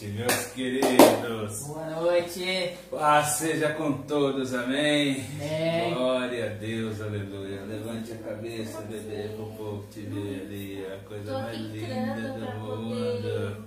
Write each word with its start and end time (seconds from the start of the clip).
noite, 0.00 0.06
meus 0.08 0.46
queridos. 0.52 1.66
Boa 1.66 1.86
noite. 1.86 2.74
Paz 2.90 3.26
seja 3.32 3.74
com 3.74 3.92
todos, 4.02 4.54
amém? 4.54 5.24
Amém. 5.40 5.94
Glória 5.94 6.46
a 6.46 6.54
Deus, 6.54 7.00
aleluia. 7.00 7.62
Levante 7.62 8.12
a 8.12 8.16
cabeça, 8.16 8.80
bebê, 8.82 9.28
para 9.34 9.44
o 9.44 9.52
povo 9.56 9.86
te 9.92 10.00
ver 10.00 10.42
ali. 10.42 10.86
A 10.86 10.96
coisa 11.06 11.32
Tô 11.32 11.38
mais 11.38 11.58
linda 11.58 12.32
do 12.32 12.76
mundo. 12.76 13.64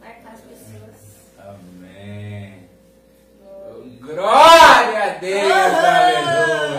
marcar 0.00 0.32
as 0.32 0.40
pessoas. 0.40 1.20
Amém. 1.38 2.68
Glória 4.00 5.04
a 5.04 5.18
Deus, 5.20 5.52
aleluia. 5.52 6.69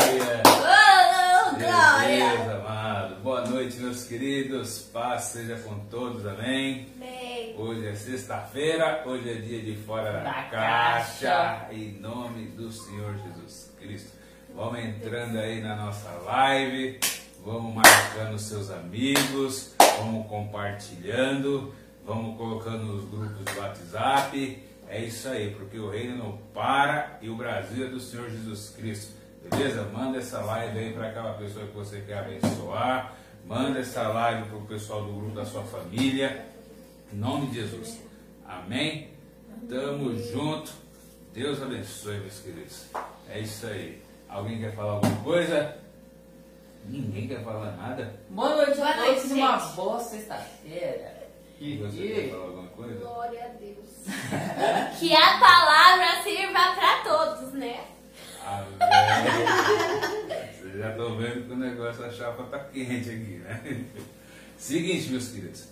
Queridos. 4.11 4.89
Paz 4.91 5.23
seja 5.23 5.55
com 5.59 5.79
todos, 5.85 6.27
amém? 6.27 6.89
Amém. 6.97 7.55
Hoje 7.57 7.87
é 7.87 7.95
sexta-feira, 7.95 9.03
hoje 9.05 9.29
é 9.29 9.35
dia 9.35 9.61
de 9.61 9.77
fora 9.83 10.11
da, 10.11 10.23
Da 10.23 10.43
caixa, 10.49 11.27
caixa. 11.27 11.73
em 11.73 11.93
nome 11.93 12.47
do 12.47 12.69
Senhor 12.69 13.15
Jesus 13.15 13.73
Cristo. 13.79 14.11
Vamos 14.53 14.79
entrando 14.79 15.39
aí 15.39 15.61
na 15.61 15.77
nossa 15.77 16.09
live, 16.25 16.99
vamos 17.41 17.73
marcando 17.73 18.37
seus 18.37 18.69
amigos, 18.69 19.75
vamos 19.97 20.27
compartilhando, 20.27 21.73
vamos 22.05 22.35
colocando 22.35 22.83
nos 22.83 23.09
grupos 23.09 23.45
do 23.45 23.61
WhatsApp. 23.61 24.61
É 24.89 24.99
isso 24.99 25.29
aí, 25.29 25.51
porque 25.51 25.79
o 25.79 25.89
reino 25.89 26.17
não 26.17 26.37
para 26.53 27.17
e 27.21 27.29
o 27.29 27.37
Brasil 27.37 27.85
é 27.85 27.89
do 27.89 28.01
Senhor 28.01 28.29
Jesus 28.29 28.75
Cristo. 28.75 29.13
Beleza? 29.49 29.83
Manda 29.83 30.17
essa 30.17 30.41
live 30.41 30.77
aí 30.77 30.91
para 30.91 31.07
aquela 31.07 31.33
pessoa 31.35 31.65
que 31.65 31.73
você 31.73 32.01
quer 32.01 32.17
abençoar. 32.17 33.20
Manda 33.45 33.79
essa 33.79 34.07
live 34.07 34.49
para 34.49 34.57
o 34.57 34.65
pessoal 34.65 35.03
do 35.03 35.13
grupo 35.13 35.35
da 35.35 35.45
sua 35.45 35.63
família. 35.63 36.45
Em 37.11 37.17
nome 37.17 37.47
de 37.47 37.55
Jesus. 37.55 38.01
Amém? 38.47 39.09
Tamo 39.69 40.15
junto. 40.15 40.71
Deus 41.33 41.61
abençoe, 41.61 42.19
meus 42.19 42.39
queridos. 42.39 42.85
É 43.29 43.39
isso 43.39 43.67
aí. 43.67 44.01
Alguém 44.29 44.59
quer 44.59 44.73
falar 44.75 44.93
alguma 44.93 45.15
coisa? 45.17 45.77
Ninguém 46.85 47.27
quer 47.27 47.43
falar 47.43 47.71
nada? 47.77 48.15
Boa 48.29 48.55
noite 48.55 48.77
Boa 48.77 48.95
noite, 48.95 49.27
Uma 49.33 49.57
boa 49.57 49.99
sexta-feira. 49.99 51.21
Você 51.59 52.07
quer 52.07 52.29
falar 52.31 52.43
alguma 52.45 52.67
coisa? 52.69 52.99
Glória 52.99 53.45
a 53.45 53.49
Deus. 53.49 53.89
que 54.99 55.15
a 55.15 55.39
palavra 55.39 56.23
sirva 56.23 56.75
para 56.75 57.03
todos, 57.03 57.53
né? 57.53 57.85
Amém. 58.43 59.57
Já 60.81 60.89
estão 60.89 61.15
vendo 61.15 61.45
que 61.45 61.53
o 61.53 61.55
negócio, 61.55 62.03
a 62.03 62.09
chapa 62.09 62.43
tá 62.45 62.57
quente 62.57 63.07
aqui, 63.07 63.37
né? 63.37 63.85
Seguinte, 64.57 65.11
meus 65.11 65.29
queridos. 65.29 65.69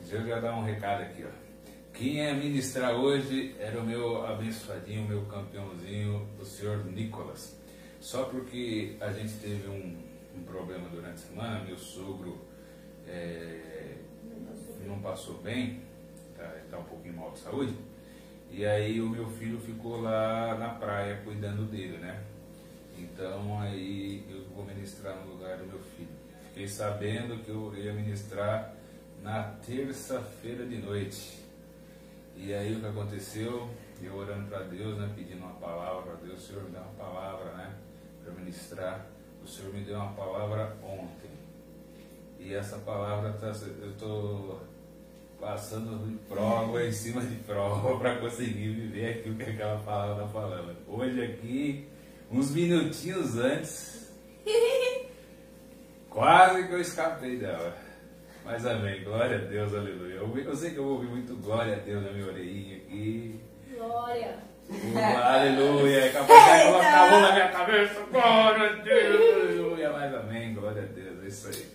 Deixa 0.00 0.16
eu 0.16 0.26
já 0.26 0.40
dar 0.40 0.56
um 0.56 0.64
recado 0.64 1.02
aqui, 1.02 1.24
ó. 1.24 1.30
Quem 1.94 2.16
ia 2.16 2.34
ministrar 2.34 2.92
hoje 2.92 3.54
era 3.60 3.78
o 3.78 3.86
meu 3.86 4.26
abençoadinho, 4.26 5.06
meu 5.06 5.22
campeãozinho, 5.26 6.26
o 6.40 6.44
senhor 6.44 6.84
Nicolas. 6.86 7.56
Só 8.00 8.24
porque 8.24 8.96
a 9.00 9.12
gente 9.12 9.34
teve 9.34 9.68
um, 9.68 9.96
um 10.36 10.42
problema 10.42 10.88
durante 10.88 11.14
a 11.14 11.18
semana, 11.18 11.64
meu 11.64 11.78
sogro 11.78 12.40
é, 13.06 13.94
não 14.84 14.98
passou 14.98 15.38
bem, 15.38 15.82
tá, 16.36 16.52
ele 16.56 16.66
tá 16.68 16.78
um 16.78 16.84
pouquinho 16.84 17.14
mal 17.14 17.30
de 17.30 17.38
saúde. 17.38 17.76
E 18.50 18.66
aí 18.66 19.00
o 19.00 19.08
meu 19.08 19.30
filho 19.30 19.60
ficou 19.60 20.00
lá 20.00 20.56
na 20.58 20.70
praia 20.70 21.20
cuidando 21.24 21.62
dele, 21.70 21.98
né? 21.98 22.24
Então 22.98 23.60
aí 23.60 24.24
eu 24.28 24.44
vou 24.54 24.64
ministrar 24.64 25.16
no 25.16 25.32
lugar 25.32 25.58
do 25.58 25.66
meu 25.66 25.78
filho. 25.78 26.08
Fiquei 26.48 26.68
sabendo 26.68 27.42
que 27.44 27.50
eu 27.50 27.74
ia 27.76 27.92
ministrar 27.92 28.74
na 29.22 29.42
terça-feira 29.64 30.66
de 30.66 30.78
noite. 30.78 31.38
E 32.36 32.52
aí 32.54 32.74
o 32.74 32.80
que 32.80 32.86
aconteceu? 32.86 33.68
Eu 34.02 34.14
orando 34.14 34.48
para 34.48 34.60
Deus, 34.64 34.96
né? 34.98 35.12
Pedindo 35.14 35.44
uma 35.44 35.54
palavra 35.54 36.02
para 36.02 36.14
Deus, 36.26 36.42
o 36.42 36.46
Senhor 36.46 36.64
me 36.64 36.70
dá 36.70 36.80
uma 36.80 36.92
palavra, 36.92 37.52
né? 37.52 37.74
Para 38.22 38.32
ministrar. 38.32 39.06
O 39.42 39.46
Senhor 39.46 39.72
me 39.72 39.82
deu 39.82 39.96
uma 39.96 40.12
palavra 40.12 40.76
ontem. 40.82 41.30
E 42.38 42.54
essa 42.54 42.78
palavra 42.78 43.32
tá, 43.32 43.48
eu 43.80 43.90
estou 43.90 44.62
passando 45.40 46.18
prova 46.28 46.84
em 46.84 46.92
cima 46.92 47.20
de 47.22 47.36
prova 47.36 47.98
para 47.98 48.18
conseguir 48.18 48.74
viver 48.74 49.18
aquilo 49.18 49.36
que 49.36 49.50
aquela 49.50 49.78
palavra 49.80 50.24
está 50.24 50.28
falando. 50.28 50.76
Hoje 50.86 51.24
aqui, 51.24 51.88
uns 52.30 52.50
minutinhos 52.50 53.36
antes, 53.38 54.12
quase 56.10 56.66
que 56.66 56.72
eu 56.72 56.80
escapei 56.80 57.36
dela. 57.36 57.76
Mas 58.44 58.64
amém, 58.64 59.04
glória 59.04 59.36
a 59.36 59.40
Deus, 59.40 59.74
aleluia. 59.74 60.14
Eu, 60.14 60.38
eu 60.38 60.56
sei 60.56 60.70
que 60.70 60.78
eu 60.78 60.84
vou 60.84 60.94
ouvir 60.94 61.08
muito 61.08 61.36
glória 61.36 61.74
a 61.76 61.78
Deus 61.78 62.02
na 62.02 62.12
minha 62.12 62.26
orelhinha 62.26 62.76
aqui. 62.78 63.40
Glória. 63.76 64.38
Uh, 64.70 64.98
aleluia, 64.98 66.00
é 66.04 66.08
capaz 66.10 66.60
de 66.60 66.66
colocar 66.66 67.06
a 67.06 67.10
mão 67.10 67.20
na 67.22 67.32
minha 67.32 67.48
cabeça, 67.48 68.00
glória 68.10 68.70
a 68.70 68.82
Deus, 68.82 69.20
aleluia. 69.34 69.92
Mas 69.92 70.14
amém, 70.14 70.54
glória 70.54 70.82
a 70.82 70.86
Deus, 70.86 71.24
é 71.24 71.26
isso 71.26 71.48
aí. 71.48 71.66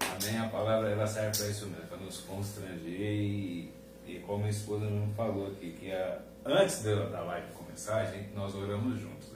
Amém, 0.00 0.40
a 0.40 0.48
palavra 0.48 0.90
ela 0.90 1.06
serve 1.06 1.36
para 1.36 1.46
isso 1.48 1.66
mesmo, 1.66 1.86
para 1.86 1.98
nos 1.98 2.20
constranger 2.20 3.00
e, 3.00 3.72
e 4.06 4.18
como 4.26 4.46
a 4.46 4.48
esposa 4.48 4.86
me 4.86 5.12
falou 5.14 5.48
aqui, 5.48 5.72
que 5.72 5.92
a, 5.92 6.18
antes 6.44 6.82
da, 6.82 7.20
live 7.20 7.46
começar, 7.52 8.02
a 8.02 8.04
gente, 8.04 8.32
nós 8.34 8.54
oramos 8.54 9.00
juntos? 9.00 9.33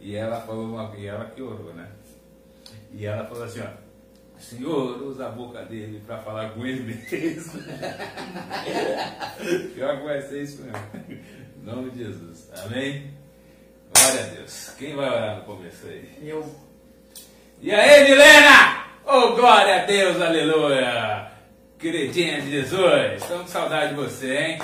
E 0.00 0.16
ela 0.16 0.40
falou 0.40 0.64
uma, 0.66 0.92
e 0.96 1.06
ela 1.06 1.26
que 1.26 1.42
orou, 1.42 1.72
né? 1.74 1.88
E 2.92 3.06
ela 3.06 3.24
falou 3.26 3.44
assim, 3.44 3.60
ó, 3.60 3.68
Senhor, 4.38 5.02
usa 5.02 5.26
a 5.26 5.30
boca 5.30 5.64
dele 5.64 6.02
para 6.06 6.18
falar 6.18 6.50
com 6.50 6.64
ele 6.66 6.82
mesmo. 6.82 7.62
Pior 9.74 9.98
que 9.98 10.04
vai 10.04 10.20
ser 10.22 10.42
isso 10.42 10.62
mesmo. 10.62 10.78
Em 11.08 11.64
nome 11.64 11.90
de 11.90 12.04
Jesus. 12.04 12.50
Amém? 12.64 13.10
Glória 13.94 14.20
a 14.20 14.24
Deus. 14.34 14.74
Quem 14.78 14.94
vai 14.94 15.08
orar 15.08 15.36
no 15.36 15.42
começo 15.44 15.86
aí? 15.86 16.18
Eu. 16.22 16.54
E 17.60 17.72
aí, 17.72 18.10
Milena? 18.10 18.84
Oh, 19.04 19.34
glória 19.34 19.82
a 19.82 19.86
Deus, 19.86 20.20
aleluia! 20.20 21.30
Queridinha 21.78 22.42
de 22.42 22.50
Jesus, 22.50 23.22
estamos 23.22 23.44
com 23.44 23.48
saudade 23.48 23.90
de 23.90 23.94
você, 23.94 24.36
hein? 24.36 24.58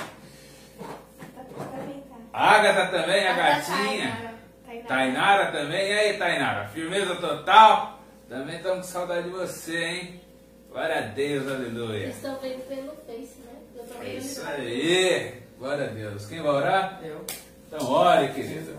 A 2.33 2.55
Agatha 2.55 2.87
também, 2.87 3.27
a 3.27 3.33
gatinha. 3.33 4.32
Tainara 4.87 5.51
também. 5.51 5.87
E 5.89 5.93
aí, 5.93 6.17
Tainara? 6.17 6.67
Firmeza 6.69 7.15
total? 7.15 7.99
Também 8.29 8.57
estamos 8.57 8.85
com 8.87 8.91
saudade 8.91 9.23
de 9.23 9.29
você, 9.29 9.77
hein? 9.77 10.21
Glória 10.69 10.97
a 10.97 11.01
Deus, 11.01 11.47
aleluia. 11.47 12.07
Estão 12.07 12.37
vendo 12.39 12.67
pelo 12.67 12.91
Face, 13.05 13.39
né? 13.41 13.53
Eu 13.75 13.83
tô 13.85 14.01
É 14.01 14.13
isso 14.15 14.41
aí. 14.45 15.43
Glória 15.59 15.85
a 15.85 15.89
Deus. 15.89 16.25
Quem 16.25 16.41
vai 16.41 16.51
orar? 16.51 16.99
Eu. 17.03 17.23
Então, 17.67 17.91
ore, 17.91 18.33
querido. 18.33 18.77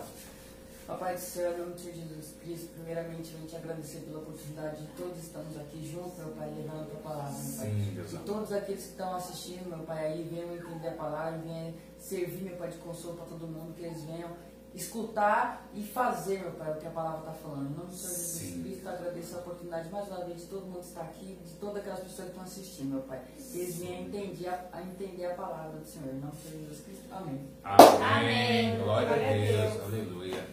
Papai 0.87 1.15
do 1.15 1.21
Senhor, 1.21 1.55
em 1.55 1.59
nome 1.61 1.73
de 1.75 1.85
Jesus 1.85 2.35
Cristo, 2.43 2.69
primeiramente 2.75 3.33
eu 3.33 3.39
vou 3.39 3.49
te 3.49 3.57
agradecer 3.57 4.01
pela 4.01 4.19
oportunidade 4.19 4.83
de 4.83 4.87
todos 4.89 5.17
estamos 5.19 5.57
aqui 5.59 5.91
juntos, 5.91 6.19
meu 6.19 6.29
Pai, 6.35 6.51
levando 6.55 6.83
a 6.83 6.85
tua 6.85 7.01
palavra, 7.01 7.33
meu 7.33 7.57
Pai. 7.57 7.67
Sim, 7.71 7.93
Deus 7.95 8.13
E 8.13 8.17
amado. 8.17 8.27
todos 8.27 8.53
aqueles 8.53 8.83
que 8.83 8.91
estão 8.91 9.15
assistindo, 9.17 9.69
meu 9.71 9.79
Pai, 9.87 10.07
aí 10.07 10.23
venham 10.31 10.55
entender 10.55 10.89
a 10.89 10.93
palavra, 10.93 11.39
venham 11.43 11.73
servir, 11.99 12.43
meu 12.43 12.57
Pai, 12.57 12.69
de 12.69 12.77
consolo 12.79 13.17
para 13.17 13.25
todo 13.25 13.47
mundo, 13.47 13.73
que 13.75 13.83
eles 13.83 14.05
venham 14.05 14.29
escutar 14.75 15.69
e 15.73 15.83
fazer, 15.83 16.41
meu 16.41 16.53
Pai, 16.53 16.73
o 16.73 16.77
que 16.77 16.87
a 16.87 16.91
palavra 16.91 17.21
está 17.21 17.33
falando. 17.33 17.71
Em 17.71 17.75
nome 17.75 17.91
do 17.91 17.97
Senhor 17.97 18.15
Jesus. 18.15 18.63
Cristo, 18.63 18.89
agradeço 18.89 19.37
a 19.37 19.39
oportunidade 19.39 19.89
mais 19.89 20.09
uma 20.09 20.25
vez 20.25 20.41
de 20.41 20.47
todo 20.47 20.67
mundo 20.67 20.81
estar 20.81 21.03
aqui, 21.03 21.39
de 21.45 21.55
todas 21.55 21.77
aquelas 21.77 22.01
pessoas 22.01 22.29
que 22.29 22.31
estão 22.31 22.43
assistindo, 22.43 22.91
meu 22.91 23.03
Pai. 23.03 23.23
Que 23.37 23.59
eles 23.59 23.79
venham 23.79 24.03
entender 24.03 24.49
a, 24.49 24.69
a 24.73 24.83
entender 24.83 25.27
a 25.27 25.35
palavra 25.35 25.79
do 25.79 25.87
Senhor. 25.87 26.09
Em 26.13 26.19
nome 26.19 26.33
do 26.33 26.43
Senhor 26.43 26.61
Jesus 26.61 26.81
Cristo. 26.85 27.05
Amém. 27.13 27.49
Amém. 27.63 28.03
Amém. 28.03 28.83
Glória 28.83 29.09
a 29.09 29.15
Glória 29.15 29.31
a 29.31 29.33
Deus. 29.33 29.73
Deus. 29.73 29.85
Aleluia. 29.85 30.47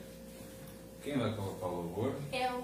Quem 1.01 1.17
vai 1.17 1.35
colocar 1.35 1.65
o 1.65 1.75
louvor? 1.75 2.15
Eu. 2.31 2.63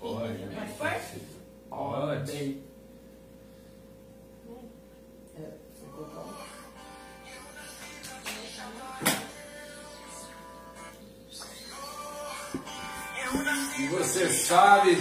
Pode. 0.00 0.38
Pode 0.38 0.72
pôr? 0.78 1.20
Pode. 1.68 2.32
Bem. 2.32 2.64
É, 5.36 5.50
você 5.74 5.86
colocou? 5.92 6.43
Você 13.98 14.28
sabe, 14.28 14.96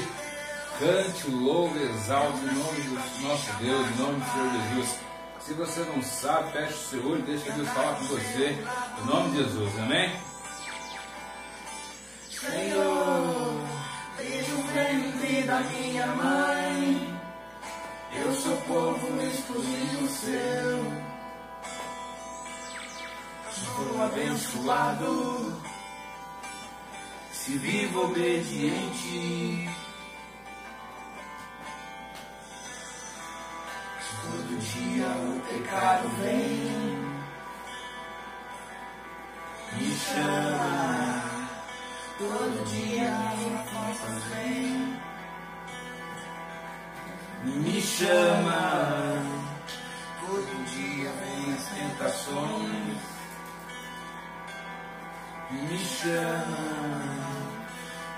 cante, 0.80 1.30
louve, 1.32 1.82
exalte 1.84 2.40
o 2.40 2.54
nome 2.54 2.82
do 2.82 3.28
nosso 3.28 3.54
Deus, 3.54 3.88
em 3.88 3.96
nome 4.02 4.20
do 4.20 4.32
Senhor 4.32 4.52
Jesus. 4.52 5.00
Se 5.40 5.54
você 5.54 5.80
não 5.82 6.02
sabe, 6.02 6.52
feche 6.54 6.74
o 6.74 6.78
seu 6.78 7.08
olho, 7.08 7.22
deixa 7.24 7.52
Deus 7.52 7.68
falar 7.70 7.96
com 7.96 8.06
você, 8.06 8.58
em 9.02 9.06
nome 9.06 9.32
de 9.32 9.38
Jesus, 9.44 9.80
amém? 9.80 10.12
Senhor, 12.30 13.62
vejo 14.18 14.56
o 14.56 14.64
ventre 14.74 15.42
da 15.44 15.60
minha 15.60 16.08
mãe. 16.08 17.20
Eu 18.16 18.34
sou 18.36 18.56
povo 18.68 19.22
exclusivo 19.22 20.08
seu. 20.08 21.04
Sou 23.52 24.04
abençoado. 24.04 25.73
Se 27.44 27.58
vivo 27.58 28.06
obediente. 28.06 29.70
Todo 34.22 34.60
dia 34.60 35.08
o 35.08 35.42
pecado 35.50 36.08
vem, 36.22 36.72
me 39.74 39.92
chama. 39.92 41.24
Todo 42.18 42.66
dia 42.70 43.12
minha 43.12 43.64
força 43.66 44.08
vem, 44.30 45.00
me 47.44 47.82
chama. 47.82 49.22
Todo 50.22 50.66
dia 50.66 51.12
vem 51.12 51.54
as 51.54 51.66
tentações, 51.66 52.98
me 55.52 55.78
chama. 55.78 57.33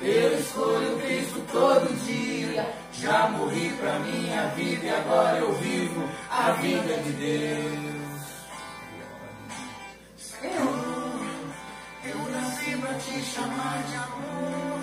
eu 0.00 0.38
escolho 0.38 0.98
Cristo 1.00 1.40
todo 1.52 2.04
dia. 2.04 2.74
Já 2.92 3.28
morri 3.30 3.70
pra 3.80 3.98
minha 4.00 4.48
vida 4.48 4.86
e 4.86 4.90
agora 4.90 5.38
eu 5.38 5.52
vivo 5.54 6.08
a 6.30 6.52
vida 6.52 6.96
de 6.98 7.12
Deus. 7.12 8.08
Senhor, 10.16 11.26
eu 12.04 12.30
nasci 12.30 12.76
pra 12.76 12.94
te 12.94 13.22
chamar 13.22 13.82
de 13.88 13.96
amor. 13.96 14.78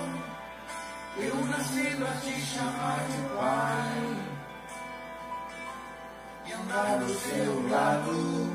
Eu 1.18 1.35
nasci 1.45 1.95
pra 1.97 2.11
te 2.21 2.41
chamar 2.41 3.00
de 3.09 3.35
Pai. 3.35 4.18
E 6.47 6.53
andar 6.53 7.00
do 7.00 7.13
seu 7.13 7.69
lado. 7.69 8.55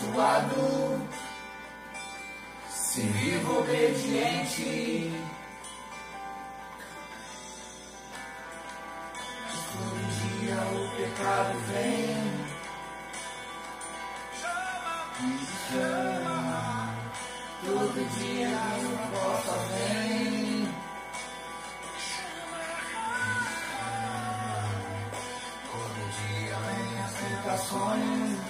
Abençoado, 0.00 1.06
se 2.70 3.02
vivo 3.02 3.58
obediente. 3.58 5.12
Todo 9.72 10.00
dia 10.20 10.56
o 10.56 10.96
pecado 10.96 11.58
vem, 11.68 12.16
me 15.20 15.38
chama. 15.68 16.60
Todo 17.62 18.18
dia 18.18 18.48
a 18.48 18.58
porta 19.12 19.52
vem. 19.68 20.74
Todo 25.70 26.00
dia 26.16 26.56
vem 26.56 27.02
as 27.02 27.12
tentações. 27.14 28.49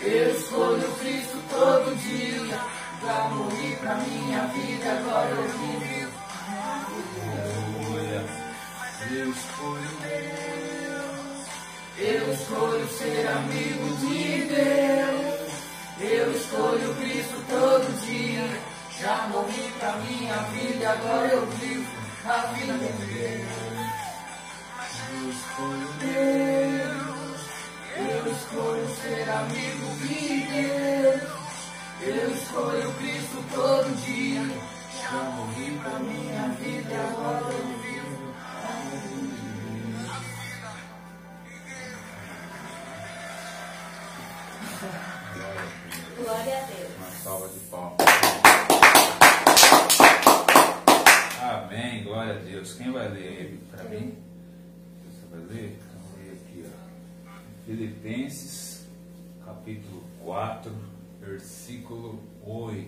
Eu 0.00 0.30
escolho 0.30 0.92
Cristo 0.98 1.42
todo 1.48 1.96
dia. 1.96 2.60
Já 3.02 3.28
morri 3.28 3.76
pra 3.76 3.94
minha 3.94 4.46
vida, 4.46 4.92
agora 4.92 5.30
eu 5.30 5.48
vivo. 5.48 6.12
Aleluia. 6.48 8.24
Eu 9.10 9.30
escolho 9.30 9.90
Deus. 10.02 11.46
Eu 11.98 12.32
escolho 12.32 12.88
ser 12.88 13.26
amigo 13.28 13.96
de 13.96 14.42
Deus. 14.44 15.46
Eu 16.00 16.32
escolho 16.32 16.94
Cristo 16.96 17.44
todo 17.48 18.06
dia. 18.06 18.60
Já 19.00 19.28
morri 19.28 19.72
pra 19.78 19.92
minha 19.92 20.36
vida, 20.52 20.90
agora 20.90 21.28
eu 21.28 21.46
vivo 21.46 21.90
a 22.26 22.38
vida 22.52 22.72
de 22.72 23.06
Deus. 23.06 23.46
Eu 25.12 25.30
escolho 25.30 25.88
Deus. 26.00 26.95
Eu 27.98 28.30
escolho 28.30 28.86
ser 28.96 29.30
amigo 29.30 29.86
de 30.06 30.40
Deus. 30.46 31.36
Eu 32.02 32.30
escolho 32.30 32.92
Cristo 32.94 33.42
todo 33.54 34.04
dia. 34.04 34.42
Já 35.00 35.22
morri 35.30 35.78
pra 35.82 35.98
minha 36.00 36.48
vida, 36.60 36.94
agora 36.94 37.54
eu 37.54 37.66
vivo. 37.80 38.34
Glória 46.22 46.58
a 46.58 46.66
Deus. 46.66 46.90
Uma 46.98 47.10
salva 47.22 47.48
de 47.48 47.60
palmas. 47.70 47.96
Amém, 51.40 52.04
glória 52.04 52.34
a 52.34 52.38
Deus. 52.38 52.74
Quem 52.74 52.92
vai 52.92 53.08
ler 53.08 53.24
ele 53.24 53.60
para 53.70 53.84
mim? 53.84 54.18
Você 55.06 55.26
vai 55.30 55.40
ler? 55.46 55.85
Filipenses, 57.66 58.86
capítulo 59.44 60.04
4, 60.24 60.72
versículo 61.20 62.20
8. 62.44 62.86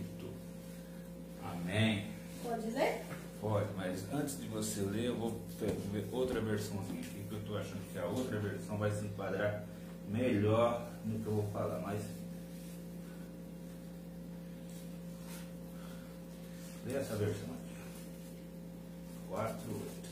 Amém. 1.43 2.07
Pode 2.45 2.71
ler? 2.71 3.03
Pode, 3.41 3.67
mas 3.77 4.05
antes 4.13 4.39
de 4.41 4.47
você 4.47 4.83
ler, 4.83 5.07
eu 5.07 5.17
vou 5.17 5.41
ver 5.93 6.09
outra 6.13 6.41
versãozinha 6.41 7.01
aqui, 7.01 7.25
que 7.29 7.33
eu 7.33 7.41
estou 7.41 7.59
achando 7.59 7.93
que 7.93 7.99
a 7.99 8.07
outra 8.07 8.39
versão 8.39 8.79
vai 8.79 8.93
se 8.93 9.05
enquadrar 9.05 9.65
melhor 10.09 10.89
no 11.05 11.19
que 11.19 11.27
eu 11.27 11.35
vou 11.35 11.51
falar. 11.51 11.81
Mas. 11.81 12.01
Lê 16.87 16.95
essa 16.95 17.17
versão 17.17 17.49
aqui. 17.53 17.75
4, 19.29 19.57
8. 19.57 20.09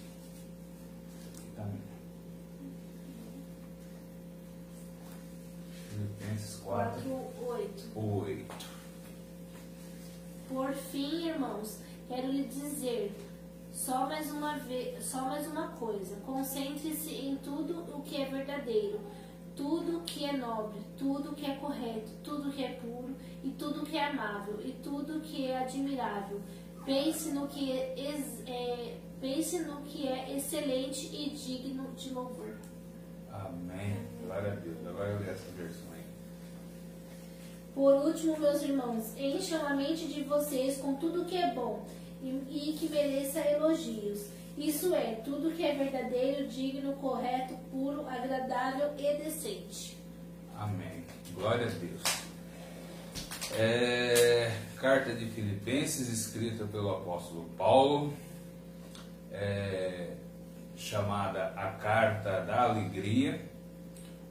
Aqui 1.39 1.51
tá 1.55 1.65
mesmo. 1.67 1.97
Filipenses 6.27 6.57
4, 6.65 7.01
4, 7.03 7.47
8. 7.47 7.89
8. 7.95 8.67
Por 10.49 10.75
fim, 10.75 11.29
irmãos, 11.29 11.79
quero 12.09 12.31
lhe 12.33 12.45
dizer 12.45 13.13
só 13.73 14.07
mais 14.07 14.31
uma 14.31 14.59
vez, 14.59 15.05
só 15.05 15.23
mais 15.23 15.47
uma 15.47 15.69
coisa. 15.69 16.17
Concentre-se 16.25 17.15
em 17.15 17.37
tudo 17.37 17.81
o 17.97 18.03
que 18.03 18.21
é 18.21 18.25
verdadeiro, 18.27 19.01
tudo 19.55 20.03
que 20.05 20.25
é 20.25 20.37
nobre, 20.37 20.81
tudo 20.99 21.35
que 21.35 21.47
é 21.47 21.57
correto, 21.57 22.11
tudo 22.25 22.51
que 22.51 22.65
é 22.65 22.73
puro 22.75 23.15
e 23.45 23.51
tudo 23.51 23.85
que 23.85 23.97
é 23.97 24.07
amável 24.07 24.59
e 24.65 24.73
tudo 24.83 25.21
que 25.21 25.47
é 25.47 25.59
admirável. 25.59 26.41
Pense 26.85 27.31
no 27.33 27.49
que 27.49 27.73
é, 27.73 27.99
é- 28.47 28.99
pense 29.21 29.59
no 29.61 29.83
que 29.83 30.07
é 30.07 30.37
excelente 30.37 31.07
e 31.15 31.31
digno 31.31 31.93
de 31.95 32.11
louvor. 32.11 32.57
Amém. 33.33 34.07
Glória 34.25 34.53
a 34.53 34.57
Deus. 34.57 34.87
Agora 34.87 35.11
eu 35.11 35.19
leio 35.19 35.31
essa 35.31 35.51
versão. 35.53 35.86
Por 37.77 37.93
último, 37.93 38.39
meus 38.39 38.63
irmãos, 38.63 39.13
encham 39.19 39.67
a 39.67 39.75
mente 39.75 40.09
de 40.09 40.23
vocês 40.23 40.79
com 40.79 40.95
tudo 40.95 41.27
que 41.27 41.37
é 41.37 41.53
bom 41.53 41.85
e, 42.23 42.29
e 42.49 42.73
que 42.73 42.89
mereça 42.89 43.39
elogios. 43.39 44.29
Isso 44.57 44.95
é, 44.95 45.17
tudo 45.23 45.55
que 45.55 45.63
é 45.63 45.75
verdadeiro, 45.75 46.49
digno, 46.49 46.95
correto, 46.95 47.55
puro, 47.71 48.09
agradável 48.09 48.93
e 48.97 49.23
decente. 49.23 49.99
Amém. 50.57 51.05
Glória 51.35 51.67
a 51.67 51.69
Deus. 51.69 52.03
É, 53.53 54.59
carta 54.79 55.13
de 55.13 55.27
Filipenses, 55.27 56.09
escrita 56.09 56.65
pelo 56.65 56.89
apóstolo 56.93 57.45
Paulo, 57.59 58.15
é, 59.31 60.15
chamada 60.75 61.49
A 61.49 61.73
Carta 61.73 62.41
da 62.41 62.63
Alegria, 62.63 63.39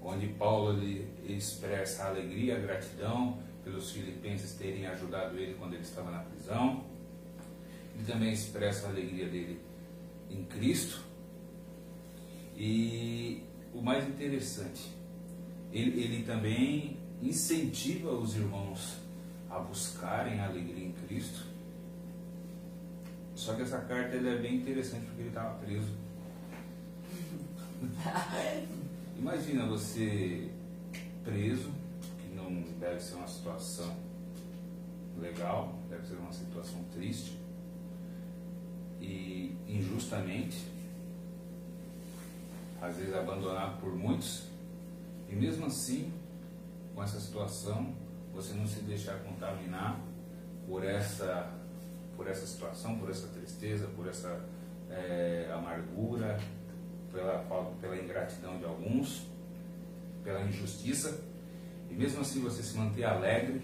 onde 0.02 0.30
Paulo 0.30 0.82
ele 0.82 1.15
expressa 1.34 2.04
a 2.04 2.08
alegria, 2.08 2.58
a 2.58 2.60
gratidão 2.60 3.40
pelos 3.64 3.92
filipenses 3.92 4.54
terem 4.54 4.86
ajudado 4.86 5.38
ele 5.38 5.56
quando 5.56 5.74
ele 5.74 5.84
estava 5.84 6.12
na 6.12 6.20
prisão. 6.20 6.86
Ele 7.96 8.06
também 8.06 8.32
expressa 8.32 8.88
a 8.88 8.90
alegria 8.90 9.28
dele 9.28 9.60
em 10.30 10.44
Cristo. 10.46 11.02
E 12.56 13.44
o 13.74 13.82
mais 13.82 14.08
interessante, 14.08 14.92
ele, 15.72 16.00
ele 16.02 16.24
também 16.24 16.98
incentiva 17.22 18.12
os 18.12 18.36
irmãos 18.36 18.98
a 19.50 19.60
buscarem 19.60 20.40
a 20.40 20.48
alegria 20.48 20.86
em 20.86 20.92
Cristo. 21.08 21.46
Só 23.36 23.54
que 23.54 23.64
essa 23.64 23.80
carta 23.80 24.16
é 24.16 24.38
bem 24.38 24.56
interessante 24.56 25.06
porque 25.06 25.22
ele 25.22 25.30
estava 25.30 25.56
preso. 25.60 25.92
Imagina 29.18 29.66
você 29.66 30.50
preso, 31.26 31.72
que 32.22 32.34
não 32.34 32.62
deve 32.80 33.02
ser 33.02 33.16
uma 33.16 33.28
situação 33.28 33.98
legal, 35.20 35.74
deve 35.90 36.06
ser 36.06 36.16
uma 36.16 36.32
situação 36.32 36.84
triste 36.94 37.38
e 39.02 39.58
injustamente, 39.68 40.64
às 42.82 42.96
vezes 42.98 43.14
abandonado 43.16 43.82
por 43.82 43.94
muitos, 43.94 44.48
e 45.28 45.36
mesmo 45.36 45.66
assim, 45.66 46.14
com 46.94 47.04
essa 47.04 47.20
situação, 47.20 47.94
você 48.34 48.54
não 48.54 48.68
se 48.68 48.82
deixar 48.82 49.20
contaminar 49.24 50.00
por 50.68 50.84
essa, 50.84 51.52
por 52.16 52.28
essa 52.28 52.46
situação, 52.46 53.00
por 53.00 53.10
essa 53.10 53.28
tristeza, 53.28 53.88
por 53.96 54.08
essa 54.08 54.46
é, 54.90 55.50
amargura, 55.54 56.40
pela, 57.12 57.40
pela 57.82 57.98
ingratidão 57.98 58.58
de 58.58 58.66
alguns, 58.66 59.28
pela 60.26 60.42
injustiça, 60.42 61.24
e 61.90 61.94
mesmo 61.94 62.20
assim 62.20 62.42
você 62.42 62.64
se 62.64 62.76
manter 62.76 63.06
alegre, 63.06 63.62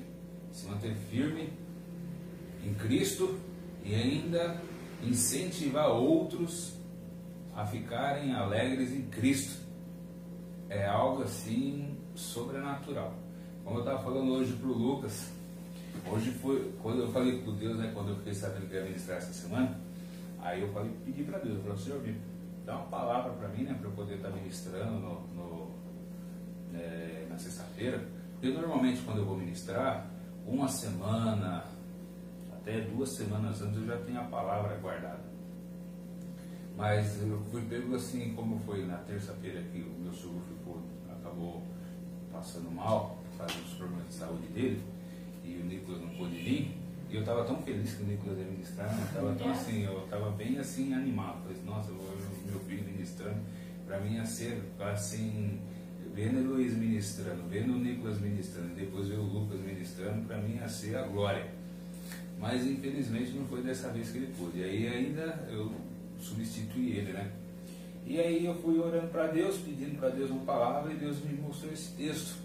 se 0.51 0.67
manter 0.67 0.95
firme 1.09 1.51
em 2.63 2.73
Cristo 2.75 3.37
e 3.83 3.95
ainda 3.95 4.61
incentivar 5.03 5.89
outros 5.89 6.75
a 7.55 7.65
ficarem 7.65 8.33
alegres 8.33 8.93
em 8.93 9.01
Cristo. 9.07 9.59
É 10.69 10.85
algo 10.85 11.23
assim 11.23 11.97
sobrenatural. 12.15 13.13
Como 13.63 13.77
eu 13.77 13.83
estava 13.83 14.03
falando 14.03 14.31
hoje 14.31 14.53
para 14.53 14.67
o 14.67 14.73
Lucas, 14.73 15.31
hoje 16.09 16.31
foi, 16.31 16.71
quando 16.81 17.01
eu 17.01 17.11
falei 17.11 17.41
com 17.41 17.55
Deus, 17.55 17.77
né, 17.77 17.91
quando 17.93 18.09
eu 18.09 18.15
fiquei 18.17 18.33
sabendo 18.33 18.69
que 18.69 18.75
ia 18.75 18.83
ministrar 18.83 19.17
essa 19.17 19.33
semana, 19.33 19.79
aí 20.39 20.61
eu 20.61 20.71
falei, 20.71 20.91
pedi 21.03 21.23
para 21.23 21.39
Deus, 21.39 21.57
eu 21.57 21.63
falei, 21.63 21.77
Senhor, 21.77 22.01
me 22.01 22.15
dá 22.65 22.75
uma 22.77 22.85
palavra 22.85 23.33
para 23.33 23.49
mim, 23.49 23.63
né, 23.63 23.73
para 23.73 23.89
eu 23.89 23.93
poder 23.93 24.15
estar 24.15 24.29
tá 24.29 24.35
ministrando 24.35 24.91
no, 24.91 25.27
no 25.35 25.60
é, 26.73 27.27
na 27.29 27.37
sexta-feira. 27.37 28.03
Porque 28.33 28.49
normalmente 28.49 29.01
quando 29.01 29.19
eu 29.19 29.25
vou 29.25 29.37
ministrar, 29.37 30.09
uma 30.45 30.67
semana, 30.67 31.63
até 32.53 32.81
duas 32.81 33.09
semanas 33.11 33.61
antes 33.61 33.77
eu 33.77 33.85
já 33.85 33.97
tenho 33.97 34.19
a 34.19 34.23
palavra 34.23 34.75
guardada. 34.77 35.31
Mas 36.75 37.21
eu 37.21 37.39
fui 37.51 37.61
pego 37.63 37.95
assim, 37.95 38.33
como 38.33 38.59
foi 38.59 38.85
na 38.85 38.97
terça-feira 38.97 39.61
que 39.71 39.81
o 39.81 40.01
meu 40.01 40.13
sogro 40.13 40.41
ficou, 40.47 40.81
acabou 41.11 41.61
passando 42.31 42.71
mal, 42.71 43.19
fazendo 43.37 43.65
os 43.65 43.73
problemas 43.73 44.07
de 44.07 44.13
saúde 44.13 44.47
dele, 44.47 44.81
e 45.43 45.57
o 45.57 45.65
Nicolas 45.65 46.01
não 46.01 46.09
pôde 46.09 46.35
vir, 46.37 46.77
e 47.09 47.15
eu 47.15 47.19
estava 47.19 47.43
tão 47.43 47.61
feliz 47.61 47.93
que 47.93 48.03
o 48.03 48.05
Nicolas 48.05 48.37
ia 48.39 48.45
ministrar, 48.45 48.97
eu 48.97 49.05
estava 49.05 49.35
tão 49.35 49.51
assim, 49.51 49.83
eu 49.83 50.03
estava 50.05 50.31
bem 50.31 50.57
assim 50.57 50.93
animado. 50.93 51.43
Falei, 51.43 51.61
nossa, 51.65 51.89
eu 51.89 51.97
vou 51.97 52.17
meu 52.45 52.59
filho 52.61 52.83
ministrando, 52.85 53.39
para 53.85 53.99
mim 53.99 54.15
ia 54.15 54.25
ser 54.25 54.63
assim, 54.79 55.59
vendo 56.13 56.39
o 56.39 56.53
Luiz 56.55 56.73
ministrando, 56.73 57.43
vendo 57.49 57.73
o 57.73 57.79
Nicolas 57.79 58.19
ministrando, 58.19 58.75
depois 58.75 59.07
ver 59.07 59.17
o 59.17 59.23
Lucas 59.23 59.59
ministrando, 59.61 60.25
para 60.25 60.37
mim 60.37 60.55
ia 60.55 60.67
ser 60.67 60.97
a 60.97 61.03
glória. 61.03 61.45
Mas 62.37 62.65
infelizmente 62.65 63.31
não 63.31 63.45
foi 63.45 63.61
dessa 63.61 63.89
vez 63.89 64.09
que 64.09 64.17
ele 64.17 64.33
pôde. 64.37 64.59
E 64.59 64.63
aí 64.63 64.87
ainda 64.87 65.47
eu 65.49 65.71
substituí 66.19 66.97
ele, 66.97 67.13
né? 67.13 67.31
E 68.05 68.19
aí 68.19 68.45
eu 68.45 68.55
fui 68.55 68.79
orando 68.79 69.07
para 69.07 69.27
Deus, 69.27 69.57
pedindo 69.57 69.97
para 69.99 70.09
Deus 70.09 70.31
uma 70.31 70.43
palavra, 70.43 70.91
e 70.91 70.97
Deus 70.97 71.23
me 71.23 71.33
mostrou 71.39 71.71
esse 71.71 71.91
texto. 71.91 72.35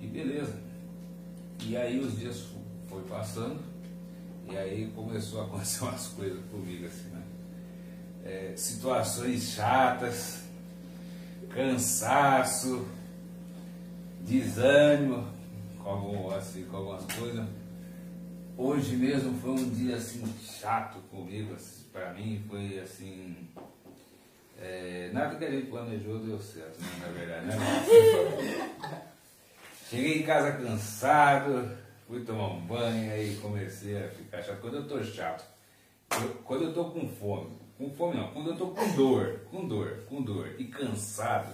E 0.00 0.06
beleza. 0.06 0.56
E 1.64 1.76
aí 1.76 1.98
os 1.98 2.18
dias 2.18 2.46
foi 2.88 3.02
passando, 3.02 3.60
e 4.50 4.56
aí 4.56 4.90
começou 4.94 5.40
a 5.40 5.44
acontecer 5.46 5.84
umas 5.84 6.06
coisas 6.08 6.40
comigo 6.50 6.86
assim, 6.86 7.08
né? 7.08 7.22
É, 8.24 8.52
situações 8.56 9.42
chatas, 9.50 10.41
cansaço, 11.54 12.86
desânimo 14.20 15.28
com, 15.82 16.30
assim, 16.30 16.64
com 16.64 16.76
algumas 16.76 17.04
coisas. 17.12 17.46
Hoje 18.56 18.96
mesmo 18.96 19.38
foi 19.38 19.50
um 19.50 19.70
dia 19.70 19.96
assim 19.96 20.22
chato 20.40 20.98
comigo, 21.10 21.54
assim, 21.54 21.84
para 21.92 22.12
mim 22.12 22.44
foi 22.48 22.78
assim. 22.78 23.36
É, 24.60 25.10
nada 25.12 25.34
que 25.36 25.44
a 25.44 25.50
gente 25.50 25.66
planejou 25.66 26.20
deu 26.20 26.38
certo, 26.38 26.80
né, 26.80 26.88
na 27.00 27.08
verdade, 27.08 27.46
né? 27.46 27.56
Cheguei 29.90 30.20
em 30.20 30.22
casa 30.22 30.52
cansado, 30.52 31.76
fui 32.06 32.24
tomar 32.24 32.48
um 32.48 32.60
banho, 32.60 33.12
aí 33.12 33.36
comecei 33.42 34.02
a 34.02 34.08
ficar 34.08 34.42
chato. 34.42 34.60
Quando 34.60 34.76
eu 34.76 34.88
tô 34.88 35.02
chato, 35.02 35.44
eu, 36.22 36.28
quando 36.44 36.64
eu 36.64 36.72
tô 36.72 36.84
com 36.90 37.08
fome, 37.08 37.50
com 37.82 37.90
fome 37.90 38.16
não, 38.16 38.28
quando 38.28 38.50
eu 38.50 38.56
tô 38.56 38.68
com 38.68 38.88
dor, 38.94 39.40
com 39.50 39.66
dor, 39.66 40.04
com 40.08 40.22
dor 40.22 40.54
e 40.56 40.66
cansado, 40.66 41.52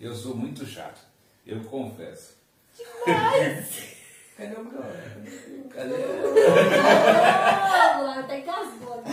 eu 0.00 0.12
sou 0.12 0.34
muito 0.34 0.66
chato. 0.66 1.00
Eu 1.46 1.62
confesso. 1.62 2.36
Demais! 2.76 3.94
Cadê 4.36 4.56
o 4.56 4.64
meu? 4.64 4.82
Cadê? 5.70 5.94
Oh, 8.00 8.18
até 8.18 8.40
casou. 8.40 9.04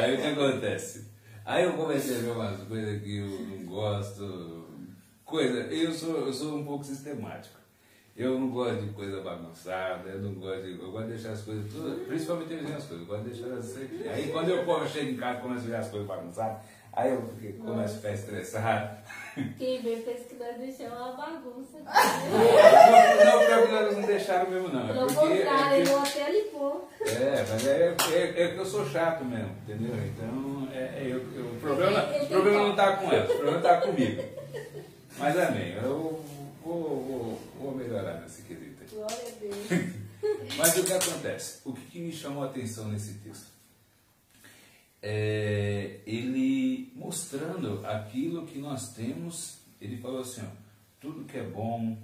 Aí 0.00 0.14
o 0.14 0.20
que 0.20 0.26
acontece? 0.26 1.06
Aí 1.44 1.62
eu 1.62 1.74
comecei 1.74 2.16
a 2.16 2.20
ver 2.20 2.30
umas 2.30 2.60
coisas 2.66 3.00
que 3.00 3.18
eu 3.18 3.26
não 3.26 3.66
gosto. 3.66 4.68
Coisa, 5.24 5.60
eu 5.72 5.92
sou, 5.92 6.26
eu 6.26 6.32
sou 6.32 6.58
um 6.58 6.64
pouco 6.64 6.82
sistemático. 6.82 7.60
Eu 8.16 8.38
não 8.38 8.48
gosto 8.50 8.80
de 8.82 8.92
coisa 8.92 9.20
bagunçada, 9.22 10.08
eu 10.08 10.20
não 10.20 10.34
gosto 10.34 10.62
de. 10.62 10.78
Eu 10.80 10.92
gosto 10.92 11.06
de 11.08 11.12
deixar 11.14 11.30
as 11.32 11.40
coisas 11.42 11.64
tudo, 11.72 12.06
principalmente 12.06 12.54
as 12.54 12.84
coisas, 12.84 12.90
eu 13.00 13.06
gosto 13.06 13.24
de 13.24 13.30
deixar 13.30 13.46
elas 13.48 13.64
assim. 13.70 13.88
Aí 14.08 14.28
quando 14.30 14.50
eu 14.50 14.88
chego 14.88 15.10
em 15.10 15.16
casa 15.16 15.38
e 15.38 15.42
começo 15.42 15.64
a 15.64 15.68
ver 15.68 15.76
as 15.76 15.88
coisas 15.88 16.06
bagunçadas, 16.08 16.58
aí 16.92 17.10
eu 17.10 17.22
começo 17.64 17.94
a 17.94 17.96
ficar 17.96 18.12
estressado. 18.12 18.96
Quem 19.58 19.82
vê 19.82 19.96
pensa 19.96 20.24
que 20.28 20.36
nós 20.36 20.56
deixamos 20.58 20.96
uma 20.96 21.12
bagunça. 21.16 21.78
Não, 23.24 23.40
não, 23.40 23.66
pior 23.66 23.88
que 23.88 23.94
não 23.96 24.02
deixaram 24.06 24.48
mesmo, 24.50 24.68
não. 24.68 24.84
É 24.88 24.92
Pelo 24.92 25.06
porque. 25.06 25.38
contrário, 25.38 25.82
É, 25.82 25.84
que- 25.84 25.92
até 26.20 26.32
limpou. 26.32 26.88
é, 27.00 27.46
mas 27.50 27.66
é, 27.66 27.94
é, 28.12 28.42
é 28.44 28.48
que 28.48 28.58
eu 28.58 28.64
sou 28.66 28.86
chato 28.86 29.24
mesmo, 29.24 29.50
entendeu? 29.66 29.94
Então, 29.96 30.68
é, 30.72 30.78
é 30.78 31.02
eu, 31.06 31.18
eu- 31.34 31.46
o 31.46 31.56
problema, 31.60 31.98
o 32.22 32.26
problema 32.26 32.58
não 32.60 32.70
está 32.70 32.96
com 32.96 33.10
ela, 33.12 33.24
o 33.24 33.34
problema 33.36 33.56
está 33.56 33.76
comigo. 33.80 34.22
Mas 35.18 35.38
amém, 35.38 35.74
eu 35.82 36.20
vou, 36.64 37.04
vou, 37.04 37.40
vou 37.60 37.74
melhorar 37.74 38.20
nesse 38.20 38.42
quesito. 38.42 38.84
Glória 38.94 39.16
a 39.16 39.38
Deus. 39.40 39.94
Mas 40.56 40.76
o 40.78 40.84
que 40.84 40.92
acontece? 40.92 41.60
O 41.64 41.72
que, 41.72 41.86
que 41.86 41.98
me 41.98 42.12
chamou 42.12 42.42
a 42.44 42.46
atenção 42.46 42.88
nesse 42.88 43.14
texto? 43.14 43.52
É, 45.02 46.00
ele 46.06 46.90
mostrando 46.94 47.84
aquilo 47.86 48.46
que 48.46 48.58
nós 48.58 48.94
temos, 48.94 49.58
ele 49.80 49.98
falou 49.98 50.22
assim: 50.22 50.42
ó, 50.42 50.50
tudo 50.98 51.24
que 51.24 51.36
é 51.36 51.42
bom, 51.42 51.98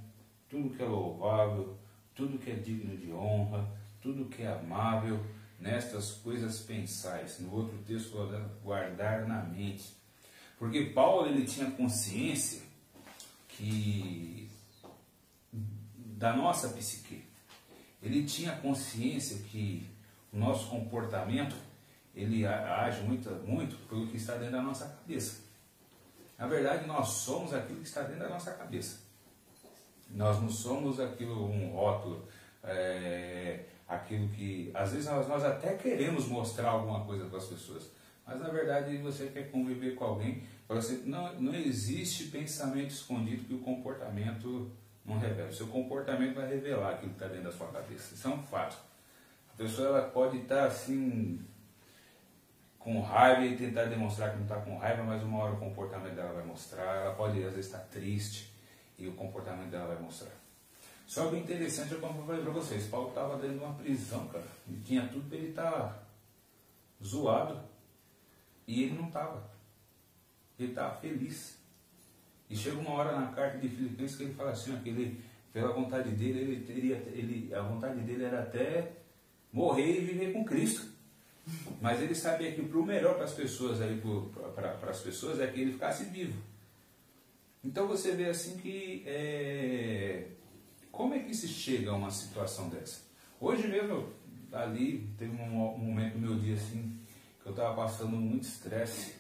tudo 0.51 0.77
que 0.77 0.83
é 0.83 0.87
louvável, 0.87 1.79
tudo 2.15 2.39
que 2.39 2.51
é 2.51 2.55
digno 2.55 2.97
de 2.99 3.11
honra, 3.11 3.67
tudo 4.03 4.27
que 4.27 4.43
é 4.43 4.53
amável, 4.53 5.25
nestas 5.59 6.13
coisas 6.13 6.61
pensais. 6.61 7.39
No 7.41 7.55
outro 7.55 7.79
texto, 7.87 8.17
guardar 8.63 9.27
na 9.27 9.43
mente. 9.43 9.97
Porque 10.59 10.87
Paulo 10.87 11.27
ele 11.27 11.47
tinha 11.47 11.71
consciência 11.71 12.61
que 13.49 14.40
da 16.21 16.37
nossa 16.37 16.69
psique. 16.69 17.25
Ele 18.03 18.25
tinha 18.25 18.53
consciência 18.57 19.39
que 19.39 19.89
o 20.31 20.37
nosso 20.37 20.69
comportamento 20.69 21.57
ele 22.15 22.47
age 22.47 23.01
muito, 23.05 23.31
muito 23.47 23.77
pelo 23.89 24.07
que 24.07 24.19
está 24.19 24.35
dentro 24.35 24.53
da 24.53 24.63
nossa 24.63 24.87
cabeça. 24.87 25.41
Na 26.37 26.47
verdade, 26.47 26.87
nós 26.87 27.09
somos 27.09 27.55
aquilo 27.55 27.81
que 27.81 27.89
está 27.89 28.03
dentro 28.03 28.21
da 28.21 28.29
nossa 28.29 28.53
cabeça. 28.53 29.01
Nós 30.11 30.39
não 30.43 30.51
somos 30.51 31.01
aquilo, 31.01 31.47
um 31.47 31.71
rótulo, 31.71 32.29
é, 32.65 33.65
aquilo 33.89 34.29
que. 34.29 34.71
Às 34.75 34.93
vezes 34.93 35.07
nós, 35.07 35.27
nós 35.27 35.43
até 35.43 35.75
queremos 35.75 36.29
mostrar 36.29 36.69
alguma 36.69 37.03
coisa 37.07 37.25
para 37.27 37.39
as 37.39 37.47
pessoas, 37.47 37.91
mas 38.27 38.39
na 38.39 38.49
verdade 38.51 38.95
você 38.99 39.29
quer 39.29 39.51
conviver 39.51 39.95
com 39.95 40.05
alguém, 40.05 40.43
assim, 40.69 41.03
não, 41.07 41.41
não 41.41 41.55
existe 41.55 42.25
pensamento 42.25 42.91
escondido 42.91 43.45
que 43.45 43.55
o 43.55 43.61
comportamento 43.61 44.71
não 45.11 45.19
revela. 45.19 45.53
Seu 45.53 45.67
comportamento 45.67 46.35
vai 46.35 46.49
revelar 46.49 46.95
aquilo 46.95 47.11
que 47.11 47.17
está 47.17 47.27
dentro 47.27 47.45
da 47.45 47.53
sua 47.53 47.69
cabeça. 47.69 48.15
Isso 48.15 48.27
é 48.27 48.31
um 48.31 48.43
fato. 48.43 48.77
A 49.53 49.57
pessoa 49.57 49.89
ela 49.89 50.09
pode 50.09 50.39
estar 50.39 50.65
assim 50.65 51.45
com 52.79 53.01
raiva 53.03 53.45
e 53.45 53.57
tentar 53.57 53.85
demonstrar 53.85 54.31
que 54.31 54.37
não 54.37 54.45
está 54.45 54.57
com 54.57 54.79
raiva, 54.79 55.03
mas 55.03 55.23
uma 55.23 55.39
hora 55.39 55.53
o 55.53 55.59
comportamento 55.59 56.15
dela 56.15 56.33
vai 56.33 56.45
mostrar. 56.45 57.05
Ela 57.05 57.15
pode 57.15 57.39
às 57.45 57.53
vezes 57.53 57.67
estar 57.67 57.81
triste 57.91 58.51
e 58.99 59.07
o 59.07 59.13
comportamento 59.13 59.71
dela 59.71 59.87
vai 59.87 59.99
mostrar. 59.99 60.33
Só 61.07 61.29
que 61.29 61.35
o 61.35 61.39
interessante 61.39 61.95
é 61.95 61.99
como 61.99 62.21
eu 62.21 62.27
falei 62.27 62.43
para 62.43 62.53
vocês, 62.53 62.87
Paulo 62.87 63.09
estava 63.09 63.37
dentro 63.37 63.59
de 63.59 63.65
uma 63.65 63.75
prisão, 63.75 64.29
cara. 64.29 64.47
E 64.69 64.75
tinha 64.77 65.09
tudo 65.09 65.29
para 65.29 65.39
ele 65.39 65.51
estar 65.51 65.71
tá 65.71 66.03
zoado. 67.05 67.61
E 68.67 68.85
ele 68.85 68.95
não 68.95 69.09
estava. 69.09 69.51
Ele 70.59 70.71
estava 70.71 70.97
feliz. 71.01 71.60
E 72.51 72.57
chega 72.57 72.77
uma 72.77 72.91
hora 72.91 73.19
na 73.19 73.29
carta 73.29 73.59
de 73.59 73.69
Filipenses 73.69 74.17
que 74.17 74.25
ele 74.25 74.35
fala 74.35 74.51
assim, 74.51 74.75
ó, 74.75 74.79
ele, 74.85 75.21
pela 75.53 75.73
vontade 75.73 76.11
dele, 76.11 76.41
ele 76.41 76.65
teria, 76.65 76.97
ele, 77.13 77.55
a 77.55 77.63
vontade 77.63 78.01
dele 78.01 78.25
era 78.25 78.43
até 78.43 78.91
morrer 79.53 79.99
e 79.99 80.05
viver 80.05 80.33
com 80.33 80.45
Cristo. 80.45 80.91
Mas 81.81 82.03
ele 82.03 82.15
sabia 82.15 82.53
que 82.53 82.63
para 82.63 82.79
o 82.79 82.85
melhor 82.85 83.15
para 83.15 83.25
as 83.25 83.33
pessoas 83.33 83.81
aí, 83.81 84.03
para 84.55 84.91
as 84.91 85.01
pessoas, 85.01 85.41
é 85.41 85.47
que 85.47 85.61
ele 85.61 85.73
ficasse 85.73 86.05
vivo. 86.05 86.37
Então 87.63 87.87
você 87.87 88.13
vê 88.13 88.27
assim 88.27 88.57
que 88.59 89.05
é, 89.07 90.27
como 90.91 91.15
é 91.15 91.21
que 91.21 91.35
se 91.35 91.47
chega 91.47 91.91
a 91.91 91.95
uma 91.95 92.11
situação 92.11 92.69
dessa? 92.69 93.03
Hoje 93.41 93.69
mesmo, 93.69 94.09
ali, 94.53 95.09
teve 95.17 95.33
um, 95.41 95.75
um 95.75 95.79
momento 95.79 96.15
no 96.19 96.29
meu 96.29 96.39
dia 96.39 96.55
assim, 96.55 96.99
que 97.43 97.49
eu 97.49 97.53
estava 97.53 97.75
passando 97.77 98.17
muito 98.17 98.45
estresse. 98.45 99.15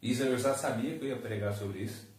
E 0.00 0.18
eu 0.18 0.36
já 0.36 0.54
sabia 0.54 0.98
que 0.98 1.04
eu 1.04 1.08
ia 1.10 1.16
pregar 1.16 1.54
sobre 1.54 1.80
isso. 1.80 2.11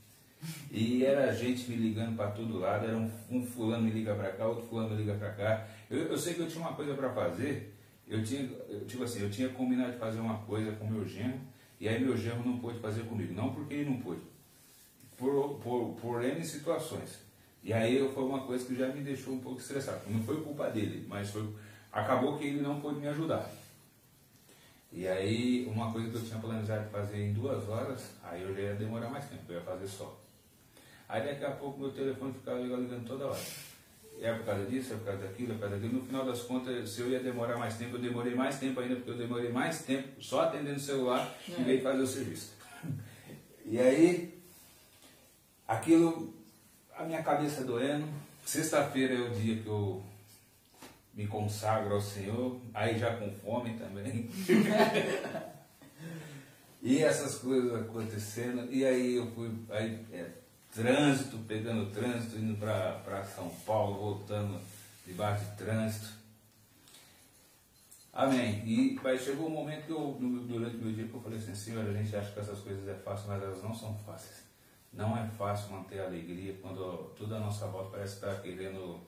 E 0.71 1.05
era 1.05 1.33
gente 1.33 1.69
me 1.69 1.75
ligando 1.75 2.15
para 2.15 2.31
todo 2.31 2.59
lado, 2.59 2.85
era 2.85 2.97
um, 2.97 3.09
um, 3.29 3.45
fulano 3.45 3.83
me 3.83 3.91
liga 3.91 4.15
para 4.15 4.31
cá, 4.31 4.47
outro 4.47 4.65
fulano 4.67 4.89
me 4.89 4.97
liga 4.97 5.13
para 5.13 5.31
cá. 5.31 5.67
Eu, 5.89 6.07
eu, 6.07 6.17
sei 6.17 6.33
que 6.33 6.41
eu 6.41 6.47
tinha 6.47 6.61
uma 6.61 6.73
coisa 6.73 6.93
para 6.95 7.09
fazer, 7.11 7.73
eu 8.07 8.23
tinha, 8.23 8.49
eu, 8.67 8.85
tipo 8.85 9.03
assim, 9.03 9.21
eu 9.21 9.29
tinha 9.29 9.49
combinado 9.49 9.93
de 9.93 9.97
fazer 9.97 10.19
uma 10.19 10.39
coisa 10.39 10.71
com 10.73 10.87
meu 10.87 11.07
genro, 11.07 11.39
e 11.79 11.87
aí 11.87 12.03
meu 12.03 12.17
genro 12.17 12.43
não 12.45 12.57
pôde 12.57 12.79
fazer 12.79 13.03
comigo. 13.03 13.33
Não 13.33 13.53
porque 13.53 13.75
ele 13.75 13.89
não 13.89 13.99
pôde, 13.99 14.21
por, 15.17 15.59
por, 15.59 15.95
por 16.01 16.23
N 16.23 16.43
situações. 16.43 17.19
E 17.63 17.71
aí 17.71 17.97
foi 18.13 18.23
uma 18.23 18.41
coisa 18.41 18.65
que 18.65 18.75
já 18.75 18.87
me 18.87 19.01
deixou 19.01 19.33
um 19.33 19.39
pouco 19.39 19.59
estressado. 19.59 20.01
Não 20.09 20.21
foi 20.23 20.41
culpa 20.41 20.69
dele, 20.69 21.05
mas 21.07 21.29
foi, 21.29 21.47
acabou 21.91 22.37
que 22.37 22.45
ele 22.45 22.61
não 22.61 22.81
pôde 22.81 22.99
me 22.99 23.07
ajudar. 23.07 23.49
E 24.91 25.07
aí, 25.07 25.65
uma 25.65 25.91
coisa 25.91 26.09
que 26.09 26.15
eu 26.17 26.23
tinha 26.23 26.39
planejado 26.39 26.87
fazer 26.91 27.17
em 27.17 27.33
duas 27.33 27.67
horas, 27.67 28.11
aí 28.21 28.43
eu 28.43 28.53
já 28.53 28.61
ia 28.61 28.75
demorar 28.75 29.09
mais 29.09 29.25
tempo, 29.25 29.41
eu 29.49 29.55
ia 29.55 29.61
fazer 29.61 29.87
só. 29.87 30.22
Aí 31.07 31.23
daqui 31.23 31.45
a 31.45 31.51
pouco 31.51 31.79
meu 31.79 31.91
telefone 31.91 32.33
ficava 32.33 32.59
ligando 32.59 33.07
toda 33.07 33.27
hora. 33.27 33.39
É 34.21 34.31
por 34.33 34.45
causa 34.45 34.65
disso, 34.65 34.93
é 34.93 34.97
por 34.97 35.05
causa 35.05 35.21
daquilo, 35.21 35.51
é 35.51 35.55
por 35.55 35.61
causa 35.61 35.75
daquilo. 35.75 35.99
No 35.99 36.05
final 36.05 36.25
das 36.25 36.41
contas, 36.41 36.89
se 36.89 37.01
eu 37.01 37.09
ia 37.09 37.19
demorar 37.19 37.57
mais 37.57 37.77
tempo, 37.77 37.95
eu 37.95 38.01
demorei 38.01 38.35
mais 38.35 38.59
tempo 38.59 38.79
ainda, 38.79 38.95
porque 38.95 39.11
eu 39.11 39.17
demorei 39.17 39.51
mais 39.51 39.83
tempo 39.83 40.21
só 40.21 40.41
atendendo 40.41 40.77
o 40.77 40.79
celular 40.79 41.35
é. 41.49 41.63
vez 41.63 41.77
de 41.77 41.83
fazer 41.83 42.01
o 42.01 42.07
serviço. 42.07 42.53
E 43.65 43.79
aí, 43.79 44.37
aquilo 45.65 46.33
a 46.95 47.03
minha 47.03 47.23
cabeça 47.23 47.63
doendo. 47.63 48.07
Sexta-feira 48.45 49.13
é 49.13 49.19
o 49.19 49.31
dia 49.31 49.61
que 49.61 49.67
eu 49.67 50.03
me 51.13 51.27
consagro 51.27 51.93
ao 51.93 52.01
Senhor, 52.01 52.59
aí 52.73 52.97
já 52.97 53.15
com 53.15 53.31
fome 53.31 53.77
também. 53.77 54.29
e 56.81 57.01
essas 57.01 57.35
coisas 57.35 57.81
acontecendo, 57.81 58.71
e 58.71 58.85
aí 58.85 59.15
eu 59.15 59.27
fui, 59.31 59.51
aí, 59.69 60.05
é, 60.11 60.27
trânsito, 60.73 61.37
pegando 61.47 61.91
trânsito, 61.91 62.37
indo 62.37 62.57
para 62.57 63.23
São 63.25 63.49
Paulo, 63.65 63.99
voltando 63.99 64.59
debaixo 65.05 65.45
de 65.45 65.57
trânsito. 65.57 66.07
Amém. 68.11 68.63
E 68.65 68.99
aí 69.03 69.17
chegou 69.17 69.47
um 69.47 69.51
momento 69.51 69.85
que 69.85 69.91
eu, 69.91 70.17
durante 70.47 70.75
o 70.75 70.79
meu 70.79 70.93
dia, 70.93 71.07
que 71.07 71.13
eu 71.13 71.21
falei 71.21 71.39
assim, 71.39 71.55
Senhor, 71.55 71.87
a 71.87 71.93
gente 71.93 72.15
acha 72.15 72.31
que 72.31 72.39
essas 72.39 72.59
coisas 72.59 72.87
é 72.87 72.93
fácil, 72.93 73.27
mas 73.27 73.41
elas 73.41 73.63
não 73.63 73.73
são 73.73 73.97
fáceis. 73.99 74.43
Não 74.91 75.17
é 75.17 75.27
fácil 75.29 75.71
manter 75.71 75.99
a 75.99 76.05
alegria 76.05 76.55
quando 76.61 77.11
toda 77.17 77.37
a 77.37 77.39
nossa 77.39 77.65
volta 77.67 77.89
parece 77.89 78.15
estar 78.15 78.35
querendo 78.41 79.01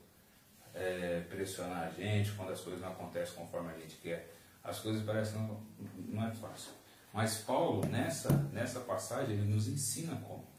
é, 0.74 1.22
pressionar 1.30 1.84
a 1.84 1.90
gente, 1.92 2.32
quando 2.32 2.52
as 2.52 2.62
coisas 2.62 2.82
não 2.82 2.90
acontecem 2.90 3.36
conforme 3.36 3.72
a 3.72 3.78
gente 3.78 3.96
quer. 3.98 4.34
As 4.64 4.80
coisas 4.80 5.04
parecem 5.04 5.40
não, 5.40 5.62
não 6.08 6.28
é 6.28 6.32
fácil. 6.32 6.72
Mas 7.14 7.38
Paulo, 7.38 7.86
nessa, 7.86 8.30
nessa 8.52 8.80
passagem, 8.80 9.36
ele 9.36 9.54
nos 9.54 9.68
ensina 9.68 10.16
como. 10.28 10.55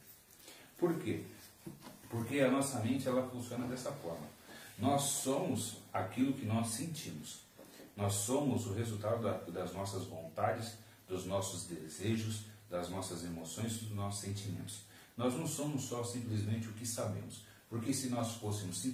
Por 0.79 0.99
quê? 0.99 1.25
Porque 2.11 2.41
a 2.41 2.51
nossa 2.51 2.81
mente 2.81 3.09
ela 3.09 3.29
funciona 3.29 3.67
dessa 3.67 3.91
forma. 3.93 4.27
Nós 4.79 5.03
somos 5.03 5.79
aquilo 5.93 6.35
que 6.35 6.45
nós 6.45 6.69
sentimos. 6.69 7.41
Nós 7.97 8.13
somos 8.13 8.67
o 8.67 8.75
resultado 8.75 9.23
da, 9.23 9.33
das 9.51 9.73
nossas 9.73 10.05
vontades, 10.05 10.77
dos 11.09 11.25
nossos 11.25 11.65
desejos, 11.65 12.45
das 12.69 12.91
nossas 12.91 13.25
emoções, 13.25 13.79
dos 13.79 13.91
nossos 13.93 14.21
sentimentos. 14.21 14.83
Nós 15.17 15.35
não 15.35 15.47
somos 15.47 15.85
só 15.85 16.05
simplesmente 16.05 16.69
o 16.69 16.73
que 16.73 16.87
sabemos. 16.87 17.45
Porque 17.71 17.93
se 17.93 18.11
nós 18.11 18.35
fôssemos 18.35 18.87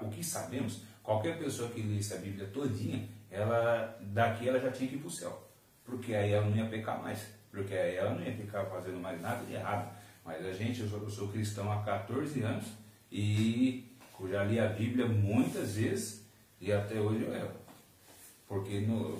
o 0.00 0.08
que 0.08 0.22
sabemos, 0.22 0.82
qualquer 1.02 1.38
pessoa 1.38 1.68
que 1.70 1.82
lesse 1.82 2.14
a 2.14 2.18
Bíblia 2.18 2.46
todinha, 2.48 3.08
ela, 3.30 3.98
daqui 4.00 4.48
ela 4.48 4.60
já 4.60 4.70
tinha 4.70 4.88
que 4.88 4.94
ir 4.94 4.98
para 4.98 5.08
o 5.08 5.10
céu. 5.10 5.48
Porque 5.84 6.14
aí 6.14 6.32
ela 6.32 6.46
não 6.46 6.56
ia 6.56 6.66
pecar 6.66 7.02
mais. 7.02 7.26
Porque 7.50 7.74
aí 7.74 7.96
ela 7.96 8.14
não 8.14 8.22
ia 8.22 8.36
ficar 8.36 8.66
fazendo 8.66 9.00
mais 9.00 9.20
nada 9.20 9.44
de 9.44 9.54
errado. 9.54 9.97
Mas 10.28 10.44
a 10.44 10.52
gente, 10.52 10.82
eu 10.82 10.88
sou, 10.90 11.00
eu 11.00 11.08
sou 11.08 11.28
cristão 11.28 11.72
há 11.72 11.82
14 11.82 12.42
anos 12.42 12.66
e 13.10 13.90
eu 14.20 14.28
já 14.28 14.44
li 14.44 14.60
a 14.60 14.68
Bíblia 14.68 15.06
muitas 15.06 15.76
vezes 15.76 16.22
e 16.60 16.70
até 16.70 17.00
hoje 17.00 17.22
eu 17.22 17.34
erro. 17.34 17.56
Porque 18.46 18.80
no, 18.80 19.18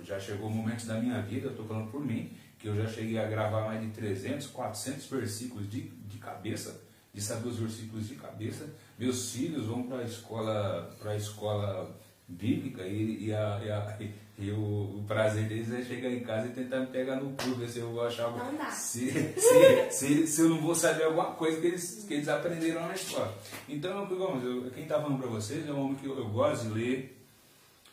já 0.00 0.18
chegou 0.18 0.50
momentos 0.50 0.86
da 0.86 1.00
minha 1.00 1.22
vida, 1.22 1.50
estou 1.50 1.64
falando 1.64 1.88
por 1.88 2.04
mim, 2.04 2.32
que 2.58 2.66
eu 2.66 2.74
já 2.74 2.88
cheguei 2.88 3.16
a 3.16 3.28
gravar 3.28 3.68
mais 3.68 3.80
de 3.80 3.92
300, 3.92 4.48
400 4.48 5.06
versículos 5.06 5.70
de, 5.70 5.82
de 5.82 6.18
cabeça, 6.18 6.82
de 7.12 7.22
saber 7.22 7.50
os 7.50 7.58
versículos 7.60 8.08
de 8.08 8.16
cabeça. 8.16 8.68
Meus 8.98 9.30
filhos 9.30 9.66
vão 9.66 9.84
para 9.84 9.98
a 9.98 10.04
escola, 10.04 10.96
para 10.98 11.14
escola 11.14 11.96
bíblica 12.26 12.82
e, 12.82 13.26
e, 13.26 13.34
a, 13.34 13.60
e, 13.64 13.70
a, 13.70 13.98
e 14.38 14.50
o, 14.50 14.98
o, 14.98 15.04
prazer 15.06 15.46
deles 15.46 15.72
é 15.72 15.82
chegar 15.82 16.10
em 16.10 16.20
casa 16.20 16.48
e 16.48 16.52
tentar 16.52 16.80
me 16.80 16.86
pegar 16.86 17.16
no 17.16 17.32
pulo, 17.32 17.56
ver 17.56 17.68
se 17.68 17.78
eu 17.78 17.92
vou 17.92 18.06
achar 18.06 18.24
algo. 18.24 18.40
Se, 18.72 19.10
se, 19.38 19.90
se, 19.90 20.26
se, 20.26 20.40
eu 20.40 20.48
não 20.48 20.60
vou 20.60 20.74
saber 20.74 21.04
alguma 21.04 21.32
coisa 21.32 21.60
que 21.60 21.66
eles, 21.66 22.04
que 22.06 22.14
eles 22.14 22.28
aprenderam 22.28 22.86
na 22.86 22.94
escola. 22.94 23.36
Então, 23.68 24.06
vamos, 24.06 24.44
eu, 24.44 24.70
quem 24.70 24.84
está 24.84 25.00
falando 25.00 25.18
para 25.18 25.28
vocês 25.28 25.68
é 25.68 25.72
um 25.72 25.84
homem 25.84 25.96
que 25.96 26.06
eu, 26.06 26.18
eu 26.18 26.28
gosto 26.28 26.64
de 26.64 26.70
ler, 26.70 27.26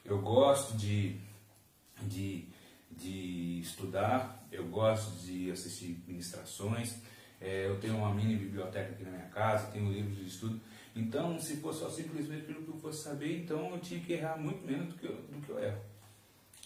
eu 0.06 0.20
gosto 0.20 0.78
de, 0.78 1.16
de, 2.02 2.46
de 2.90 3.60
estudar, 3.62 4.48
eu 4.52 4.66
gosto 4.66 5.12
de 5.26 5.52
assistir 5.52 6.04
ministrações, 6.08 6.96
é, 7.40 7.66
eu 7.68 7.80
tenho 7.80 7.98
uma 7.98 8.14
mini 8.14 8.36
biblioteca 8.36 8.92
aqui 8.92 9.04
na 9.04 9.12
minha 9.12 9.26
casa, 9.26 9.72
tenho 9.72 9.92
livros 9.92 10.18
de 10.18 10.28
estudo. 10.28 10.62
Então, 10.96 11.40
se 11.40 11.58
fosse 11.58 11.80
só 11.80 11.90
simplesmente 11.90 12.44
aquilo 12.44 12.64
que 12.64 12.70
eu 12.70 12.80
fosse 12.80 13.04
saber, 13.04 13.44
então 13.44 13.72
eu 13.72 13.80
tinha 13.80 14.00
que 14.02 14.14
errar 14.14 14.38
muito 14.38 14.66
menos 14.66 14.94
do 14.94 15.00
que 15.00 15.06
eu, 15.06 15.16
do 15.16 15.46
que 15.46 15.50
eu 15.50 15.60
erro. 15.60 15.82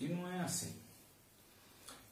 E 0.02 0.08
não 0.08 0.28
é 0.28 0.42
assim. 0.42 0.76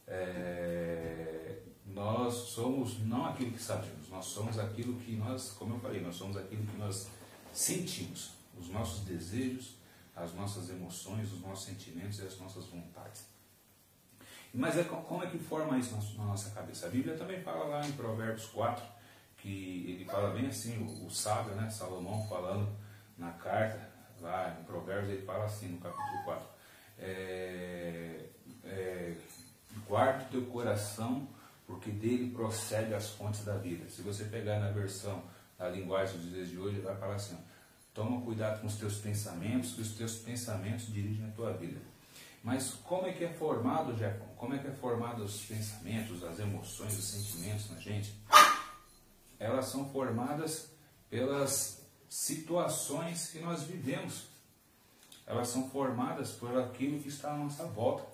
É, 0.06 1.58
nós 1.86 2.34
somos 2.34 3.00
não 3.00 3.26
aquilo 3.26 3.52
que 3.52 3.62
sabemos, 3.62 4.08
nós 4.08 4.26
somos 4.26 4.58
aquilo 4.58 4.94
que 5.00 5.16
nós, 5.16 5.50
como 5.52 5.74
eu 5.74 5.80
falei, 5.80 6.00
nós 6.00 6.14
somos 6.14 6.36
aquilo 6.36 6.64
que 6.64 6.76
nós 6.76 7.08
sentimos, 7.52 8.30
os 8.58 8.68
nossos 8.68 9.00
desejos, 9.00 9.76
as 10.14 10.32
nossas 10.34 10.70
emoções, 10.70 11.32
os 11.32 11.40
nossos 11.40 11.64
sentimentos 11.64 12.18
e 12.20 12.22
as 12.22 12.38
nossas 12.38 12.66
vontades. 12.66 13.26
Mas 14.52 14.78
é, 14.78 14.84
como 14.84 15.24
é 15.24 15.26
que 15.26 15.38
forma 15.38 15.76
isso 15.78 15.96
na 16.16 16.26
nossa 16.26 16.50
cabeça? 16.50 16.86
A 16.86 16.88
Bíblia 16.88 17.16
também 17.16 17.42
fala 17.42 17.64
lá 17.64 17.86
em 17.86 17.92
Provérbios 17.92 18.46
4, 18.46 18.84
que 19.44 19.84
ele 19.90 20.06
fala 20.06 20.30
bem 20.30 20.46
assim, 20.46 20.78
o, 20.78 21.06
o 21.06 21.10
sábio, 21.10 21.54
né, 21.54 21.68
Salomão 21.68 22.26
falando 22.26 22.66
na 23.18 23.30
carta, 23.32 23.90
lá 24.22 24.56
em 24.58 24.64
Provérbios, 24.64 25.12
ele 25.12 25.26
fala 25.26 25.44
assim 25.44 25.68
no 25.68 25.78
capítulo 25.78 26.24
4. 26.24 26.48
É, 26.98 28.24
é, 28.64 29.14
guarde 29.86 30.30
teu 30.30 30.46
coração, 30.46 31.28
porque 31.66 31.90
dele 31.90 32.30
procede 32.30 32.94
as 32.94 33.10
fontes 33.10 33.44
da 33.44 33.58
vida. 33.58 33.86
Se 33.90 34.00
você 34.00 34.24
pegar 34.24 34.58
na 34.60 34.70
versão 34.70 35.22
da 35.58 35.68
linguagem 35.68 36.16
dos 36.16 36.30
dias 36.30 36.48
de 36.48 36.58
hoje, 36.58 36.80
vai 36.80 36.96
falar 36.96 37.16
assim: 37.16 37.36
toma 37.92 38.22
cuidado 38.22 38.62
com 38.62 38.66
os 38.66 38.76
teus 38.76 38.96
pensamentos, 38.96 39.74
que 39.74 39.82
os 39.82 39.94
teus 39.94 40.16
pensamentos 40.16 40.86
dirigem 40.86 41.26
a 41.26 41.30
tua 41.32 41.52
vida. 41.52 41.80
Mas 42.42 42.70
como 42.82 43.06
é 43.06 43.12
que 43.12 43.24
é 43.24 43.28
formado, 43.28 43.94
Jefferson? 43.94 44.34
Como 44.38 44.54
é 44.54 44.58
que 44.58 44.68
é 44.68 44.72
formado 44.72 45.22
os 45.22 45.44
pensamentos, 45.44 46.24
as 46.24 46.38
emoções, 46.38 46.98
os 46.98 47.04
sentimentos 47.04 47.70
na 47.70 47.78
gente? 47.78 48.14
Elas 49.38 49.66
são 49.66 49.88
formadas 49.90 50.70
pelas 51.10 51.82
situações 52.08 53.30
que 53.30 53.40
nós 53.40 53.62
vivemos. 53.62 54.26
Elas 55.26 55.48
são 55.48 55.68
formadas 55.70 56.32
por 56.32 56.56
aquilo 56.58 57.00
que 57.00 57.08
está 57.08 57.32
à 57.32 57.36
nossa 57.36 57.64
volta. 57.64 58.06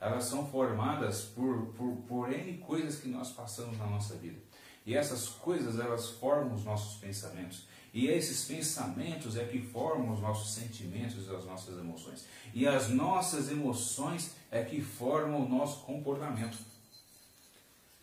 Elas 0.00 0.24
são 0.24 0.46
formadas 0.50 1.22
por, 1.22 1.66
por, 1.74 1.96
por 2.08 2.32
N 2.32 2.58
coisas 2.58 3.00
que 3.00 3.08
nós 3.08 3.30
passamos 3.30 3.78
na 3.78 3.86
nossa 3.86 4.14
vida. 4.16 4.38
E 4.84 4.94
essas 4.94 5.28
coisas, 5.28 5.78
elas 5.78 6.10
formam 6.10 6.54
os 6.54 6.64
nossos 6.64 6.98
pensamentos. 6.98 7.66
E 7.92 8.08
esses 8.08 8.44
pensamentos 8.44 9.36
é 9.36 9.44
que 9.44 9.62
formam 9.62 10.12
os 10.12 10.20
nossos 10.20 10.52
sentimentos 10.52 11.26
e 11.26 11.34
as 11.34 11.44
nossas 11.44 11.78
emoções. 11.78 12.26
E 12.52 12.66
as 12.66 12.88
nossas 12.88 13.50
emoções 13.50 14.32
é 14.50 14.62
que 14.64 14.82
formam 14.82 15.44
o 15.44 15.48
nosso 15.48 15.84
comportamento. 15.84 16.58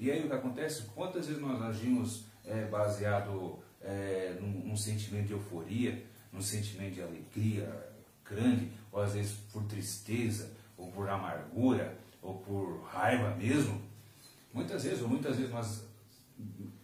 E 0.02 0.10
aí 0.10 0.26
o 0.26 0.28
que 0.28 0.34
acontece? 0.34 0.82
Quantas 0.96 1.28
vezes 1.28 1.40
nós 1.40 1.62
agimos 1.62 2.26
é, 2.44 2.66
baseado 2.66 3.60
é, 3.80 4.36
num, 4.42 4.70
num 4.70 4.76
sentimento 4.76 5.28
de 5.28 5.34
euforia, 5.34 6.04
num 6.34 6.42
sentimento 6.42 6.96
de 6.96 7.04
alegria 7.04 7.72
grande, 8.26 8.72
ou 8.92 9.00
às 9.00 9.14
vezes 9.14 9.34
por 9.54 9.64
tristeza, 9.66 10.52
ou 10.76 10.92
por 10.92 11.08
amargura, 11.08 11.96
ou 12.20 12.34
por 12.40 12.82
raiva 12.92 13.36
mesmo? 13.36 13.80
Muitas 14.52 14.84
vezes, 14.84 15.04
ou 15.04 15.08
muitas 15.08 15.36
vezes 15.36 15.52
nós 15.52 15.84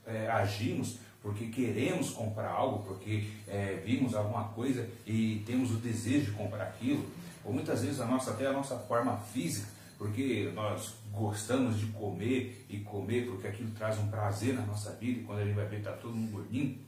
é, 0.06 0.30
agimos 0.30 1.00
porque 1.20 1.48
queremos 1.48 2.12
comprar 2.12 2.52
algo, 2.52 2.84
porque 2.86 3.32
é, 3.48 3.82
vimos 3.84 4.14
alguma 4.14 4.50
coisa 4.50 4.88
e 5.08 5.42
temos 5.44 5.72
o 5.72 5.78
desejo 5.78 6.26
de 6.26 6.38
comprar 6.38 6.66
aquilo, 6.66 7.04
ou 7.44 7.52
muitas 7.52 7.82
vezes 7.82 8.00
a 8.00 8.06
nossa, 8.06 8.30
até 8.30 8.46
a 8.46 8.54
nossa 8.54 8.78
forma 8.78 9.18
física, 9.18 9.68
porque 9.98 10.52
nós 10.54 10.94
gostamos 11.12 11.80
de 11.80 11.88
comer 11.88 12.66
e 12.70 12.80
comer 12.80 13.26
porque 13.26 13.48
aquilo 13.48 13.72
traz 13.72 13.98
um 13.98 14.10
prazer 14.10 14.54
na 14.54 14.66
nossa 14.66 14.92
vida 14.96 15.22
e 15.22 15.24
quando 15.24 15.40
a 15.40 15.46
gente 15.46 15.56
vai 15.56 15.66
ver 15.66 15.80
está 15.80 15.94
todo 15.94 16.16
mundo 16.16 16.32
gordinho. 16.32 16.80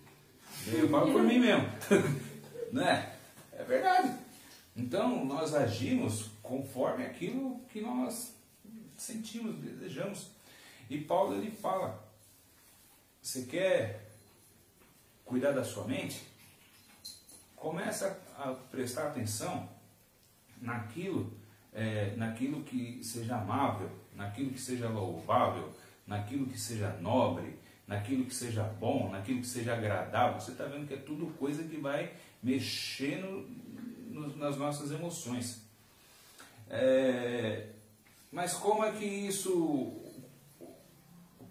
Eu 0.67 0.89
falo 0.89 1.11
por 1.11 1.23
mim 1.23 1.39
mesmo. 1.39 1.67
né? 2.71 3.15
É 3.53 3.63
verdade. 3.63 4.17
Então 4.75 5.25
nós 5.25 5.53
agimos 5.53 6.29
conforme 6.41 7.05
aquilo 7.05 7.59
que 7.71 7.81
nós 7.81 8.33
sentimos, 8.95 9.55
desejamos. 9.55 10.27
E 10.89 10.99
Paulo 10.99 11.35
ele 11.35 11.51
fala: 11.51 12.03
você 13.21 13.43
quer 13.43 14.11
cuidar 15.25 15.51
da 15.51 15.63
sua 15.63 15.85
mente? 15.85 16.27
Começa 17.55 18.19
a 18.37 18.53
prestar 18.53 19.07
atenção 19.07 19.67
naquilo, 20.61 21.31
é, 21.79 22.13
naquilo 22.17 22.63
que 22.63 23.01
seja 23.01 23.37
amável, 23.37 23.89
naquilo 24.13 24.51
que 24.51 24.59
seja 24.59 24.89
louvável, 24.89 25.73
naquilo 26.05 26.45
que 26.45 26.59
seja 26.59 26.89
nobre, 26.99 27.57
naquilo 27.87 28.25
que 28.25 28.35
seja 28.35 28.63
bom, 28.63 29.09
naquilo 29.09 29.39
que 29.39 29.47
seja 29.47 29.73
agradável. 29.73 30.39
Você 30.39 30.51
está 30.51 30.65
vendo 30.65 30.87
que 30.87 30.93
é 30.93 30.97
tudo 30.97 31.33
coisa 31.37 31.63
que 31.63 31.77
vai 31.77 32.11
mexendo 32.43 33.47
no, 34.09 34.35
nas 34.35 34.57
nossas 34.57 34.91
emoções. 34.91 35.63
É, 36.69 37.67
mas 38.29 38.53
como 38.53 38.83
é 38.83 38.91
que 38.91 39.05
isso 39.05 39.99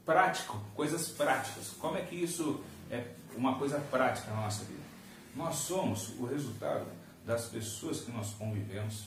prático, 0.05 0.59
coisas 0.75 1.09
práticas. 1.09 1.71
Como 1.79 1.97
é 1.97 2.03
que 2.03 2.17
isso 2.17 2.63
é 2.91 3.05
uma 3.35 3.59
coisa 3.59 3.79
prática 3.79 4.31
na 4.31 4.43
nossa 4.43 4.65
vida? 4.65 4.83
Nós 5.35 5.57
somos 5.57 6.19
o 6.19 6.25
resultado 6.25 6.87
das 7.27 7.47
pessoas 7.47 8.01
que 8.01 8.11
nós 8.11 8.31
convivemos. 8.33 9.05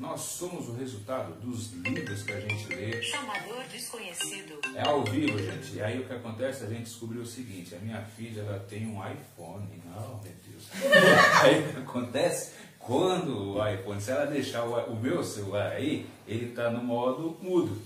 Nós 0.00 0.22
somos 0.22 0.66
o 0.66 0.72
resultado 0.72 1.38
dos 1.42 1.74
livros 1.74 2.22
que 2.22 2.32
a 2.32 2.40
gente 2.40 2.74
lê. 2.74 3.02
Chamador 3.02 3.62
desconhecido. 3.70 4.58
É 4.74 4.88
ao 4.88 5.04
vivo, 5.04 5.38
gente. 5.38 5.76
E 5.76 5.82
aí 5.82 6.00
o 6.00 6.06
que 6.06 6.14
acontece? 6.14 6.64
A 6.64 6.68
gente 6.68 6.84
descobriu 6.84 7.20
o 7.20 7.26
seguinte: 7.26 7.74
a 7.74 7.78
minha 7.78 8.00
filha 8.00 8.40
ela 8.40 8.58
tem 8.60 8.86
um 8.86 8.98
iPhone. 9.06 9.82
Não, 9.84 10.18
meu 10.22 10.32
Deus. 10.48 10.70
aí 11.44 11.60
o 11.60 11.72
que 11.74 11.78
acontece? 11.80 12.54
Quando 12.78 13.56
o 13.56 13.68
iPhone, 13.68 14.00
se 14.00 14.10
ela 14.10 14.24
deixar 14.24 14.64
o, 14.64 14.74
o 14.90 14.96
meu 14.98 15.22
celular 15.22 15.72
aí, 15.72 16.06
ele 16.26 16.46
está 16.46 16.70
no 16.70 16.82
modo 16.82 17.36
mudo. 17.42 17.78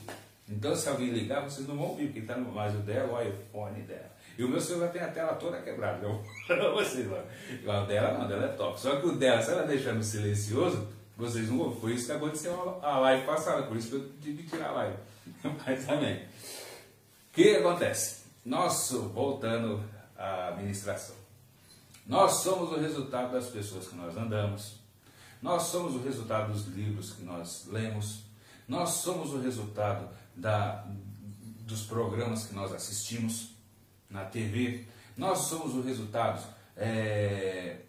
Então, 0.49 0.77
se 0.77 0.89
alguém 0.89 1.09
ligar, 1.09 1.43
vocês 1.43 1.67
não 1.67 1.77
vão 1.77 1.89
ouvir, 1.89 2.07
porque 2.07 2.21
está 2.21 2.37
no 2.37 2.53
mais 2.53 2.77
o 2.77 2.79
dela, 2.79 3.13
o 3.13 3.21
iPhone 3.21 3.83
dela. 3.83 4.15
E 4.39 4.45
o 4.45 4.49
meu 4.49 4.61
celular 4.61 4.93
tem 4.93 5.03
a 5.03 5.09
tela 5.09 5.35
toda 5.35 5.61
quebrada. 5.63 6.07
Eu 6.07 6.21
vou 6.61 6.75
vocês 6.75 7.11
lá. 7.11 7.25
O 7.83 7.87
dela 7.87 8.19
não, 8.19 8.29
dela 8.29 8.45
é 8.47 8.49
top. 8.51 8.81
Só 8.81 9.01
que 9.01 9.07
o 9.09 9.17
dela, 9.17 9.43
se 9.43 9.51
ela 9.51 9.67
deixar 9.67 9.95
no 9.95 10.03
silencioso, 10.03 10.87
vocês 11.17 11.49
não 11.49 11.59
vão. 11.59 11.77
Foi 11.77 11.95
isso 11.95 12.07
que 12.07 12.13
aconteceu 12.13 12.81
a 12.83 12.99
live 12.99 13.27
passada, 13.27 13.63
por 13.65 13.77
isso 13.77 13.89
que 13.89 13.95
eu 13.97 14.13
tive 14.21 14.43
que 14.43 14.51
tirar 14.51 14.71
a 14.71 14.73
live. 14.73 14.97
Mas 15.67 15.85
também. 15.85 16.17
O 16.17 17.35
que 17.35 17.57
acontece? 17.57 18.25
Nós, 18.45 18.91
voltando 19.13 19.83
à 20.17 20.49
administração, 20.49 21.17
nós 22.07 22.33
somos 22.35 22.71
o 22.73 22.81
resultado 22.81 23.33
das 23.33 23.47
pessoas 23.47 23.89
que 23.89 23.97
nós 23.97 24.17
andamos, 24.17 24.77
nós 25.41 25.63
somos 25.65 25.95
o 25.95 26.03
resultado 26.03 26.53
dos 26.53 26.67
livros 26.67 27.13
que 27.13 27.23
nós 27.23 27.67
lemos, 27.67 28.25
nós 28.69 28.91
somos 28.91 29.33
o 29.33 29.41
resultado 29.41 30.09
da, 30.35 30.85
dos 31.61 31.85
programas 31.85 32.47
que 32.47 32.55
nós 32.55 32.73
assistimos 32.73 33.51
na 34.09 34.25
TV. 34.25 34.85
Nós 35.17 35.39
somos 35.41 35.75
o 35.75 35.83
resultado 35.83 36.43
é, 36.77 37.81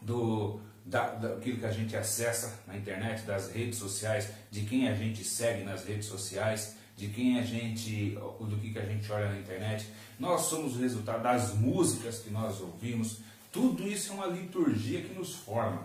do, 0.00 0.60
da, 0.84 1.14
daquilo 1.14 1.58
que 1.58 1.66
a 1.66 1.70
gente 1.70 1.96
acessa 1.96 2.60
na 2.66 2.76
internet, 2.76 3.22
das 3.22 3.50
redes 3.50 3.78
sociais, 3.78 4.28
de 4.50 4.62
quem 4.62 4.88
a 4.88 4.94
gente 4.94 5.24
segue 5.24 5.64
nas 5.64 5.84
redes 5.84 6.06
sociais, 6.06 6.76
de 6.96 7.08
quem 7.08 7.38
a 7.38 7.42
gente, 7.42 8.10
do 8.10 8.56
que, 8.60 8.72
que 8.72 8.78
a 8.78 8.84
gente 8.84 9.10
olha 9.10 9.28
na 9.28 9.38
internet. 9.38 9.88
Nós 10.18 10.42
somos 10.42 10.76
o 10.76 10.80
resultado 10.80 11.22
das 11.22 11.54
músicas 11.54 12.18
que 12.18 12.30
nós 12.30 12.60
ouvimos. 12.60 13.18
Tudo 13.50 13.86
isso 13.88 14.12
é 14.12 14.14
uma 14.14 14.26
liturgia 14.26 15.00
que 15.00 15.14
nos 15.14 15.34
forma. 15.34 15.82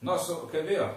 Nós, 0.00 0.28
quer 0.50 0.64
ver? 0.64 0.82
Ó, 0.82 0.94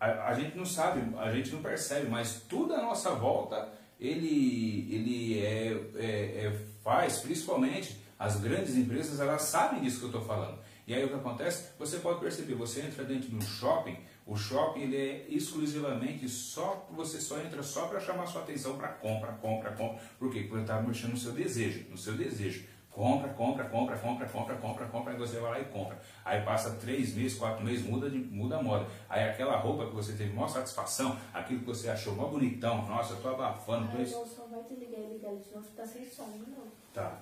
a, 0.00 0.28
a, 0.28 0.34
gente 0.34 0.56
não 0.56 0.66
sabe, 0.66 1.02
a 1.18 1.32
gente 1.32 1.50
não 1.50 1.62
percebe, 1.62 2.08
mas 2.08 2.42
tudo 2.48 2.74
à 2.74 2.82
nossa 2.82 3.10
volta 3.10 3.68
ele, 4.00 4.88
ele 4.90 5.40
é, 5.40 5.80
é, 5.96 6.06
é, 6.46 6.60
faz, 6.82 7.18
principalmente 7.18 7.96
as 8.18 8.36
grandes 8.36 8.76
empresas, 8.76 9.20
elas 9.20 9.42
sabem 9.42 9.80
disso 9.80 9.98
que 9.98 10.04
eu 10.04 10.10
estou 10.10 10.24
falando. 10.24 10.58
E 10.86 10.94
aí 10.94 11.04
o 11.04 11.08
que 11.08 11.14
acontece? 11.14 11.70
Você 11.78 11.98
pode 11.98 12.20
perceber, 12.20 12.54
você 12.54 12.82
entra 12.82 13.04
dentro 13.04 13.28
de 13.28 13.36
um 13.36 13.40
shopping, 13.40 13.96
o 14.26 14.36
shopping 14.36 14.80
ele 14.80 14.96
é 14.96 15.26
exclusivamente 15.28 16.28
só, 16.28 16.86
você 16.90 17.20
só 17.20 17.38
entra 17.40 17.62
só 17.62 17.86
para 17.86 18.00
chamar 18.00 18.26
sua 18.26 18.42
atenção 18.42 18.76
para 18.76 18.88
compra, 18.88 19.32
compra, 19.32 19.72
compra. 19.72 20.02
Por 20.18 20.30
quê? 20.30 20.40
Porque 20.42 20.62
está 20.62 20.80
mexendo 20.82 21.12
no 21.12 21.16
seu 21.16 21.32
desejo, 21.32 21.86
no 21.90 21.96
seu 21.96 22.14
desejo. 22.14 22.66
Compra, 22.90 23.28
compra, 23.30 23.64
compra, 23.64 23.98
compra, 23.98 24.28
compra, 24.28 24.56
compra, 24.56 24.86
compra, 24.86 25.14
e 25.14 25.16
você 25.16 25.40
vai 25.40 25.50
lá 25.50 25.60
e 25.60 25.64
compra. 25.64 26.00
Aí 26.24 26.42
passa 26.42 26.76
três 26.76 27.12
meses, 27.12 27.36
quatro 27.36 27.64
meses, 27.64 27.84
muda, 27.84 28.08
de, 28.08 28.18
muda 28.18 28.58
a 28.58 28.62
moda. 28.62 28.86
Aí 29.08 29.28
aquela 29.28 29.56
roupa 29.56 29.86
que 29.86 29.94
você 29.94 30.12
teve 30.12 30.32
maior 30.32 30.46
satisfação, 30.46 31.18
aquilo 31.32 31.60
que 31.60 31.66
você 31.66 31.90
achou 31.90 32.14
mó 32.14 32.28
bonitão, 32.28 32.86
nossa, 32.86 33.14
eu 33.14 33.20
tô 33.20 33.30
abafando, 33.30 33.90
tô 33.90 34.00
isso. 34.00 34.24
só 34.26 34.46
vai 34.46 34.62
te 34.62 34.74
ligar 34.74 35.00
e 35.00 35.14
ligar 35.14 35.34
de 35.34 35.52
novo, 35.52 35.66
tá 35.74 35.84
sem 35.84 36.08
som 36.08 36.26
novo. 36.26 36.70
Tá. 36.92 37.18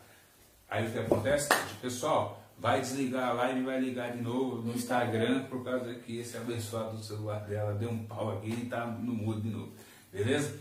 Aí 0.68 0.87
o 0.87 0.90
que 0.92 0.98
acontece? 0.98 1.48
Pessoal, 1.81 2.42
vai 2.59 2.81
desligar 2.81 3.31
a 3.31 3.33
live 3.33 3.61
e 3.61 3.65
vai 3.65 3.81
ligar 3.81 4.12
de 4.12 4.23
novo 4.23 4.62
no 4.62 4.75
Instagram, 4.75 5.45
por 5.45 5.65
causa 5.65 5.95
que 5.95 6.19
esse 6.19 6.37
abençoado 6.37 6.97
do 6.97 7.03
celular 7.03 7.41
dela 7.41 7.75
deu 7.75 7.91
um 7.91 8.05
pau 8.05 8.38
aqui 8.38 8.51
e 8.51 8.67
tá 8.67 8.87
no 8.87 9.12
mudo 9.12 9.41
de 9.41 9.51
novo. 9.51 9.73
Beleza? 10.12 10.59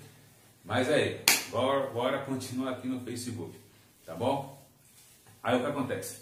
Mas 0.63 0.89
aí, 0.89 1.21
bora, 1.49 1.89
bora 1.91 2.19
continuar 2.19 2.71
aqui 2.71 2.87
no 2.87 2.99
Facebook. 3.01 3.57
Tá 4.05 4.15
bom? 4.15 4.61
Aí 5.43 5.55
o 5.57 5.59
que 5.59 5.65
acontece? 5.65 6.21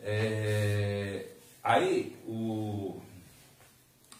É, 0.00 1.26
aí 1.62 2.16
o 2.26 3.00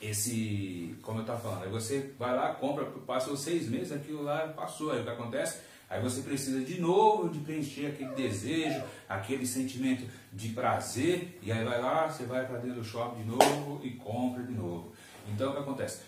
esse, 0.00 0.94
como 1.02 1.18
eu 1.18 1.22
estava 1.22 1.40
falando, 1.40 1.64
aí 1.64 1.70
você 1.70 2.12
vai 2.18 2.34
lá, 2.34 2.54
compra, 2.54 2.84
passou 3.06 3.36
seis 3.36 3.68
meses, 3.68 3.92
aquilo 3.92 4.22
lá 4.22 4.48
passou. 4.48 4.92
Aí 4.92 5.00
o 5.00 5.04
que 5.04 5.10
acontece? 5.10 5.60
Aí 5.88 6.02
você 6.02 6.20
precisa 6.20 6.60
de 6.64 6.80
novo 6.80 7.28
de 7.28 7.38
preencher 7.40 7.86
aquele 7.86 8.14
desejo, 8.14 8.82
aquele 9.08 9.46
sentimento 9.46 10.04
de 10.32 10.48
prazer, 10.48 11.38
e 11.42 11.52
aí 11.52 11.64
vai 11.64 11.80
lá, 11.80 12.08
você 12.08 12.24
vai 12.24 12.44
para 12.44 12.58
dentro 12.58 12.80
do 12.80 12.84
shopping 12.84 13.22
de 13.22 13.28
novo 13.28 13.80
e 13.84 13.92
compra 13.92 14.42
de 14.42 14.52
novo. 14.52 14.92
Então 15.28 15.50
o 15.50 15.54
que 15.54 15.60
acontece? 15.60 16.02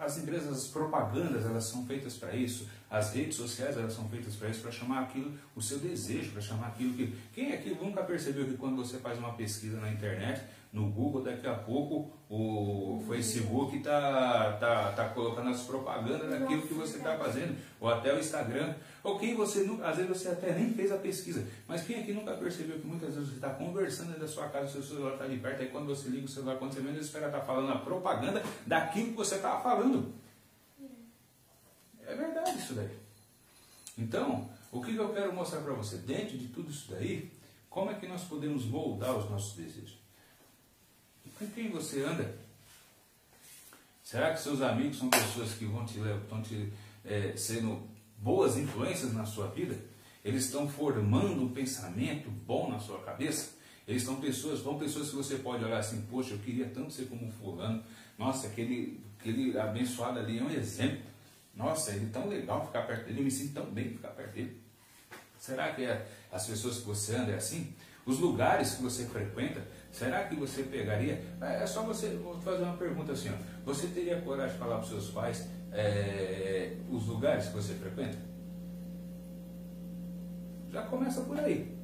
As 0.00 0.18
empresas, 0.18 0.50
as 0.50 0.66
propagandas, 0.68 1.44
elas 1.44 1.64
são 1.64 1.86
feitas 1.86 2.16
para 2.16 2.34
isso. 2.34 2.68
As 2.90 3.12
redes 3.12 3.36
sociais, 3.36 3.76
elas 3.76 3.92
são 3.92 4.08
feitas 4.08 4.34
para 4.34 4.48
isso, 4.48 4.62
para 4.62 4.72
chamar 4.72 5.02
aquilo, 5.02 5.32
o 5.54 5.62
seu 5.62 5.78
desejo, 5.78 6.32
para 6.32 6.40
chamar 6.40 6.68
aquilo 6.68 6.94
que... 6.94 7.14
Quem 7.32 7.52
aqui 7.52 7.76
nunca 7.80 8.02
percebeu 8.02 8.46
que 8.46 8.56
quando 8.56 8.76
você 8.76 8.98
faz 8.98 9.18
uma 9.18 9.34
pesquisa 9.34 9.78
na 9.80 9.90
internet, 9.90 10.42
no 10.72 10.90
Google, 10.90 11.22
daqui 11.22 11.46
a 11.46 11.54
pouco 11.54 12.12
o 12.28 13.02
Facebook 13.08 13.78
está 13.78 14.52
tá, 14.60 14.92
tá 14.92 15.08
colocando 15.10 15.48
as 15.48 15.62
propagandas 15.62 16.28
daquilo 16.28 16.62
que 16.62 16.74
você 16.74 16.98
está 16.98 17.16
fazendo, 17.16 17.56
ou 17.80 17.88
até 17.88 18.14
o 18.14 18.18
Instagram, 18.18 18.74
ou 19.02 19.18
quem 19.18 19.34
você, 19.34 19.60
às 19.82 19.96
vezes 19.96 20.08
você 20.08 20.28
até 20.28 20.52
nem 20.52 20.74
fez 20.74 20.92
a 20.92 20.98
pesquisa, 20.98 21.46
mas 21.66 21.86
quem 21.86 22.00
aqui 22.00 22.12
nunca 22.12 22.34
percebeu 22.34 22.78
que 22.78 22.86
muitas 22.86 23.14
vezes 23.14 23.30
você 23.30 23.36
está 23.36 23.50
conversando 23.50 24.08
dentro 24.08 24.22
da 24.22 24.28
sua 24.28 24.48
casa, 24.48 24.68
seu 24.68 24.82
celular 24.82 25.14
está 25.14 25.26
de 25.26 25.38
perto, 25.38 25.62
aí 25.62 25.68
quando 25.68 25.86
você 25.86 26.10
liga 26.10 26.26
o 26.26 26.28
celular, 26.28 26.56
quando 26.56 26.74
você 26.74 26.80
menos 26.80 27.00
espera, 27.00 27.26
está 27.26 27.40
falando 27.40 27.72
a 27.72 27.78
propaganda 27.78 28.42
daquilo 28.66 29.08
que 29.08 29.16
você 29.16 29.36
estava 29.36 29.62
falando. 29.62 30.12
É 32.06 32.14
verdade 32.14 32.58
isso 32.58 32.74
daí. 32.74 32.90
Então, 33.96 34.48
o 34.70 34.82
que 34.82 34.94
eu 34.94 35.12
quero 35.12 35.32
mostrar 35.34 35.60
para 35.60 35.72
você? 35.72 35.96
Dentro 35.98 36.36
de 36.36 36.48
tudo 36.48 36.70
isso 36.70 36.90
daí, 36.90 37.30
como 37.70 37.90
é 37.90 37.94
que 37.94 38.06
nós 38.06 38.24
podemos 38.24 38.64
moldar 38.64 39.16
os 39.16 39.30
nossos 39.30 39.56
desejos? 39.56 39.98
Com 41.38 41.46
quem 41.48 41.70
você 41.70 42.02
anda? 42.02 42.34
Será 44.02 44.32
que 44.32 44.40
seus 44.40 44.62
amigos 44.62 44.98
são 44.98 45.10
pessoas 45.10 45.52
que 45.52 45.66
vão 45.66 45.84
te, 45.84 45.98
estão 45.98 46.40
te 46.40 46.72
é, 47.04 47.34
sendo 47.36 47.82
boas 48.16 48.56
influências 48.56 49.12
na 49.12 49.26
sua 49.26 49.48
vida? 49.48 49.76
Eles 50.24 50.46
estão 50.46 50.68
formando 50.68 51.42
um 51.42 51.52
pensamento 51.52 52.30
bom 52.30 52.70
na 52.70 52.78
sua 52.78 53.00
cabeça? 53.02 53.50
Eles 53.86 54.02
estão 54.02 54.20
pessoas, 54.20 54.62
são 54.62 54.78
pessoas 54.78 55.08
que 55.10 55.16
você 55.16 55.36
pode 55.36 55.64
olhar 55.64 55.78
assim, 55.78 56.02
poxa, 56.10 56.34
eu 56.34 56.38
queria 56.38 56.66
tanto 56.68 56.92
ser 56.92 57.06
como 57.06 57.30
fulano. 57.32 57.82
Nossa, 58.18 58.46
aquele, 58.46 59.00
aquele 59.18 59.58
abençoado 59.58 60.18
ali 60.18 60.38
é 60.38 60.42
um 60.42 60.50
exemplo. 60.50 61.08
Nossa, 61.54 61.92
ele 61.92 62.06
é 62.06 62.08
tão 62.10 62.28
legal 62.28 62.66
ficar 62.66 62.82
perto 62.82 63.06
dele, 63.06 63.20
eu 63.20 63.24
me 63.24 63.30
sinto 63.30 63.54
tão 63.54 63.66
bem 63.70 63.90
ficar 63.90 64.08
perto 64.08 64.34
dele. 64.34 64.60
Será 65.38 65.72
que 65.72 65.82
é, 65.84 66.06
as 66.30 66.46
pessoas 66.46 66.78
que 66.78 66.86
você 66.86 67.16
anda 67.16 67.32
é 67.32 67.36
assim? 67.36 67.74
Os 68.04 68.18
lugares 68.18 68.74
que 68.74 68.82
você 68.82 69.06
frequenta, 69.06 69.66
será 69.90 70.24
que 70.24 70.36
você 70.36 70.62
pegaria? 70.62 71.22
É, 71.40 71.62
é 71.62 71.66
só 71.66 71.82
você, 71.82 72.08
vou 72.22 72.38
fazer 72.40 72.62
uma 72.62 72.76
pergunta 72.76 73.12
assim, 73.12 73.30
ó. 73.30 73.34
você 73.64 73.86
teria 73.88 74.20
coragem 74.20 74.52
de 74.52 74.58
falar 74.58 74.76
para 74.76 74.84
os 74.84 74.90
seus 74.90 75.10
pais 75.10 75.48
é, 75.72 76.76
os 76.90 77.06
lugares 77.06 77.46
que 77.46 77.54
você 77.54 77.74
frequenta? 77.74 78.18
Já 80.70 80.82
começa 80.82 81.22
por 81.22 81.38
aí. 81.38 81.76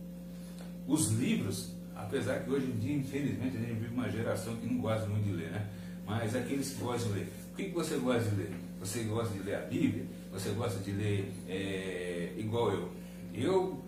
Os 0.87 1.11
livros, 1.13 1.75
apesar 1.95 2.41
que 2.41 2.51
hoje 2.51 2.67
em 2.67 2.79
dia, 2.79 2.97
infelizmente, 2.97 3.57
a 3.57 3.61
gente 3.61 3.75
vive 3.75 3.95
uma 3.95 4.11
geração 4.11 4.57
que 4.57 4.67
não 4.67 4.81
gosta 4.81 5.07
muito 5.07 5.25
de 5.25 5.33
ler, 5.33 5.51
né? 5.51 5.71
Mas 6.07 6.37
aqueles 6.37 6.75
que 6.75 6.83
gostam 6.83 7.13
de 7.13 7.21
ler, 7.21 7.33
o 7.53 7.57
que, 7.57 7.69
você 7.71 7.97
gosta 7.97 8.29
de 8.29 8.37
ler? 8.37 8.53
Você 8.81 9.05
gosta 9.05 9.33
de 9.33 9.43
ler 9.43 9.55
a 9.55 9.61
Bíblia? 9.61 10.07
Você 10.31 10.51
gosta 10.51 10.79
de 10.81 10.93
ler 10.93 11.33
é, 11.49 12.35
igual 12.37 12.71
eu? 12.73 12.93
Eu, 13.33 13.83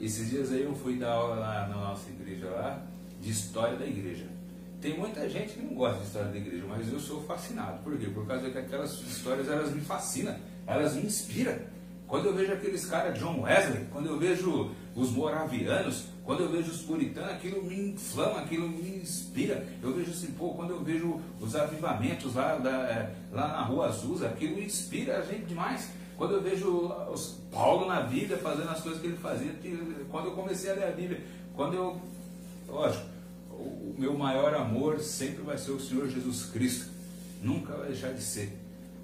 esses 0.00 0.30
dias 0.30 0.52
aí 0.52 0.62
eu 0.62 0.74
fui 0.74 0.96
dar 0.96 1.12
aula 1.12 1.36
lá 1.36 1.68
na 1.68 1.76
nossa 1.76 2.10
igreja 2.10 2.50
lá, 2.50 2.84
de 3.24 3.30
história 3.30 3.76
da 3.76 3.86
igreja. 3.86 4.26
Tem 4.80 4.98
muita 4.98 5.26
gente 5.30 5.54
que 5.54 5.62
não 5.62 5.74
gosta 5.74 6.00
de 6.00 6.06
história 6.06 6.28
da 6.28 6.36
igreja, 6.36 6.64
mas 6.68 6.92
eu 6.92 7.00
sou 7.00 7.22
fascinado. 7.22 7.82
Por 7.82 7.96
quê? 7.96 8.06
Por 8.08 8.26
causa 8.26 8.50
que 8.50 8.58
aquelas 8.58 8.92
histórias 9.00 9.48
elas 9.48 9.72
me 9.72 9.80
fascinam, 9.80 10.36
elas 10.66 10.94
me 10.94 11.06
inspiram. 11.06 11.56
Quando 12.06 12.26
eu 12.26 12.34
vejo 12.34 12.52
aqueles 12.52 12.84
caras, 12.84 13.18
John 13.18 13.40
Wesley, 13.40 13.86
quando 13.90 14.06
eu 14.08 14.18
vejo 14.18 14.70
os 14.94 15.10
moravianos, 15.10 16.04
quando 16.22 16.42
eu 16.42 16.50
vejo 16.50 16.70
os 16.70 16.82
puritanos, 16.82 17.30
aquilo 17.30 17.64
me 17.64 17.92
inflama, 17.92 18.40
aquilo 18.40 18.68
me 18.68 18.98
inspira. 18.98 19.66
Eu 19.82 19.94
vejo 19.94 20.10
assim, 20.10 20.32
pô, 20.32 20.50
quando 20.50 20.72
eu 20.72 20.84
vejo 20.84 21.18
os 21.40 21.56
avivamentos 21.56 22.34
lá, 22.34 22.56
da, 22.56 22.70
é, 22.70 23.14
lá 23.32 23.48
na 23.48 23.62
Rua 23.62 23.86
Azusa, 23.86 24.28
aquilo 24.28 24.60
inspira 24.60 25.18
a 25.18 25.22
gente 25.22 25.46
demais. 25.46 25.90
Quando 26.18 26.34
eu 26.34 26.42
vejo 26.42 26.68
os 27.10 27.40
Paulo 27.50 27.88
na 27.88 28.02
Bíblia 28.02 28.36
fazendo 28.36 28.68
as 28.68 28.82
coisas 28.82 29.00
que 29.00 29.06
ele 29.06 29.16
fazia, 29.16 29.50
quando 30.10 30.26
eu 30.26 30.32
comecei 30.32 30.70
a 30.70 30.74
ler 30.74 30.88
a 30.88 30.92
Bíblia, 30.92 31.24
quando 31.56 31.74
eu, 31.74 32.00
lógico, 32.68 33.13
o 33.58 33.94
meu 33.98 34.16
maior 34.16 34.54
amor 34.54 35.00
sempre 35.00 35.42
vai 35.42 35.58
ser 35.58 35.72
o 35.72 35.80
Senhor 35.80 36.08
Jesus 36.08 36.46
Cristo, 36.46 36.90
nunca 37.42 37.74
vai 37.74 37.88
deixar 37.88 38.12
de 38.12 38.22
ser. 38.22 38.58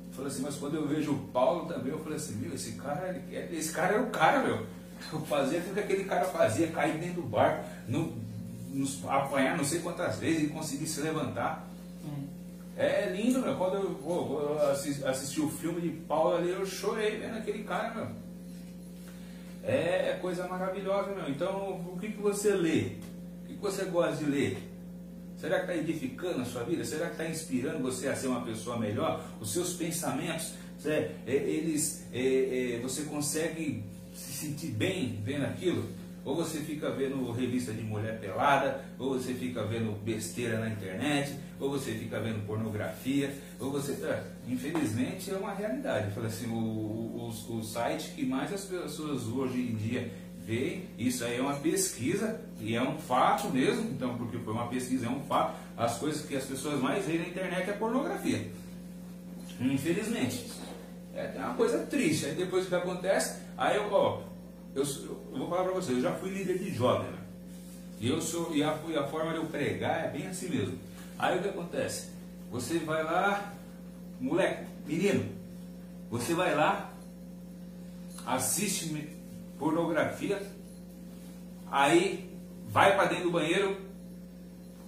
Eu 0.09 0.15
falei 0.15 0.31
assim, 0.31 0.43
mas 0.43 0.57
quando 0.57 0.75
eu 0.75 0.87
vejo 0.87 1.13
o 1.13 1.19
Paulo 1.29 1.67
também, 1.67 1.93
eu 1.93 1.99
falei 2.01 2.17
assim, 2.17 2.35
meu, 2.37 2.55
esse 2.55 2.73
cara, 2.73 3.23
esse 3.31 3.73
cara 3.73 3.97
é 3.97 4.01
o 4.01 4.11
cara, 4.11 4.43
meu. 4.43 4.67
Eu 5.11 5.21
fazia 5.21 5.63
tudo 5.63 5.73
que 5.73 5.81
aquele 5.81 6.05
cara 6.05 6.27
fazia, 6.27 6.69
cair 6.69 6.99
dentro 6.99 7.23
do 7.23 7.29
barco, 7.29 7.65
no, 7.89 8.19
nos, 8.71 9.03
apanhar 9.09 9.57
não 9.57 9.65
sei 9.65 9.81
quantas 9.81 10.19
vezes 10.19 10.43
e 10.43 10.49
conseguir 10.49 10.87
se 10.87 11.01
levantar. 11.01 11.67
É, 12.77 13.05
é 13.05 13.13
lindo, 13.15 13.41
meu. 13.41 13.57
Quando 13.57 13.75
eu, 13.75 13.95
pô, 13.97 14.41
eu 14.41 14.71
assisti, 14.71 15.05
assisti, 15.05 15.41
o 15.41 15.51
filme 15.51 15.83
de 15.83 15.91
Paulo 15.91 16.37
ali, 16.37 16.51
eu 16.51 16.65
chorei 16.65 17.19
vendo 17.19 17.37
aquele 17.37 17.63
cara, 17.65 17.95
meu. 17.95 18.09
É, 19.63 20.11
é 20.11 20.19
coisa 20.21 20.49
maravilhosa, 20.49 21.15
meu. 21.15 21.29
Então, 21.29 21.81
o 21.93 21.99
que, 22.01 22.13
que 22.13 22.21
você 22.21 22.53
lê? 22.53 22.93
Você 23.61 23.85
gosta 23.85 24.25
de 24.25 24.31
ler? 24.31 24.59
Será 25.37 25.61
que 25.61 25.73
está 25.73 25.77
edificando 25.77 26.43
a 26.43 26.45
sua 26.45 26.65
vida? 26.65 26.85
Será 26.85 27.07
que 27.07 27.13
está 27.13 27.29
inspirando 27.29 27.79
você 27.79 28.09
a 28.09 28.17
ser 28.17 28.29
uma 28.29 28.43
pessoa 28.43 28.79
melhor? 28.79 29.25
Os 29.41 29.53
seus 29.53 29.75
pensamentos, 29.75 30.55
é, 30.85 31.13
eles, 31.27 32.07
é, 32.13 32.77
é, 32.77 32.81
você 32.81 33.03
consegue 33.03 33.85
se 34.15 34.33
sentir 34.33 34.69
bem 34.69 35.21
vendo 35.25 35.45
aquilo? 35.45 35.89
Ou 36.25 36.37
você 36.37 36.59
fica 36.59 36.91
vendo 36.91 37.31
revista 37.33 37.73
de 37.73 37.83
mulher 37.83 38.21
pelada, 38.21 38.85
ou 38.99 39.19
você 39.19 39.33
fica 39.33 39.65
vendo 39.65 39.93
besteira 40.05 40.59
na 40.59 40.69
internet, 40.69 41.35
ou 41.59 41.71
você 41.71 41.93
fica 41.93 42.21
vendo 42.21 42.47
pornografia, 42.47 43.35
ou 43.59 43.71
você. 43.71 43.93
É, 43.93 44.25
infelizmente 44.47 45.31
é 45.31 45.35
uma 45.35 45.55
realidade. 45.55 46.15
Fala 46.15 46.27
assim, 46.27 46.47
o, 46.49 46.55
o, 46.55 47.29
o, 47.29 47.65
site 47.65 48.11
que 48.11 48.25
mais 48.25 48.53
as 48.53 48.65
pessoas 48.65 49.27
hoje 49.27 49.59
em 49.59 49.75
dia 49.75 50.13
veem, 50.45 50.89
isso 50.99 51.25
aí 51.25 51.39
é 51.39 51.41
uma 51.41 51.55
pesquisa, 51.55 52.41
e 52.59 52.75
é 52.75 52.83
um 52.83 52.99
fato 52.99 53.49
mesmo, 53.49 53.91
então, 53.91 54.17
porque 54.17 54.39
foi 54.39 54.53
uma 54.53 54.69
pesquisa, 54.69 55.07
é 55.07 55.09
um 55.09 55.21
fato. 55.21 55.55
As 55.77 55.99
coisas 55.99 56.27
que 56.27 56.37
as 56.37 56.45
pessoas 56.45 56.81
mais 56.81 57.07
veem 57.07 57.21
na 57.21 57.29
internet 57.29 57.71
é 57.71 57.73
pornografia. 57.73 58.51
Infelizmente. 59.61 60.51
É 61.15 61.33
uma 61.39 61.55
coisa 61.55 61.79
triste. 61.87 62.27
Aí 62.27 62.35
depois 62.35 62.67
o 62.67 62.69
que 62.69 62.75
acontece, 62.75 63.41
aí 63.57 63.77
eu, 63.77 63.93
ó, 63.93 64.23
eu, 64.75 64.83
eu 64.83 65.39
vou 65.39 65.49
falar 65.49 65.65
para 65.65 65.73
você, 65.73 65.93
eu 65.93 66.01
já 66.01 66.13
fui 66.15 66.31
líder 66.31 66.59
de 66.59 66.73
jovem, 66.73 67.11
né? 67.11 67.19
E 68.01 68.09
eu 68.09 68.21
sou, 68.21 68.55
e 68.55 68.63
a, 68.63 68.79
e 68.89 68.97
a 68.97 69.07
forma 69.07 69.33
de 69.33 69.39
eu 69.39 69.45
pregar 69.45 70.07
é 70.07 70.09
bem 70.09 70.27
assim 70.27 70.49
mesmo. 70.49 70.79
Aí 71.19 71.39
o 71.39 71.43
que 71.43 71.49
acontece? 71.49 72.09
Você 72.51 72.79
vai 72.79 73.03
lá, 73.05 73.53
moleque, 74.19 74.65
menino, 74.87 75.27
você 76.11 76.35
vai 76.35 76.55
lá, 76.55 76.93
assiste 78.27 78.93
pornografia, 79.61 80.43
aí 81.71 82.29
vai 82.67 82.97
para 82.97 83.05
dentro 83.05 83.25
do 83.25 83.31
banheiro, 83.31 83.77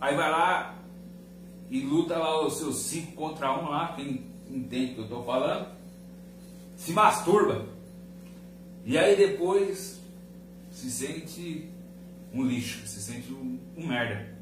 aí 0.01 0.17
vai 0.17 0.31
lá 0.31 0.75
e 1.71 1.81
luta 1.81 2.17
lá 2.17 2.45
os 2.45 2.55
seus 2.55 2.77
cinco 2.79 3.13
contra 3.13 3.53
um 3.53 3.69
lá, 3.69 3.93
quem 3.95 4.27
entende 4.51 4.93
o 4.93 4.95
que 4.95 5.01
eu 5.01 5.05
estou 5.05 5.25
falando, 5.25 5.69
se 6.77 6.93
masturba. 6.93 7.67
E 8.85 8.99
aí 8.99 9.15
depois 9.15 10.01
se 10.73 10.91
sente 10.91 11.69
um 12.33 12.45
lixo, 12.45 12.87
se 12.87 13.01
sente 13.01 13.33
um, 13.33 13.59
um 13.77 13.87
merda. 13.87 14.33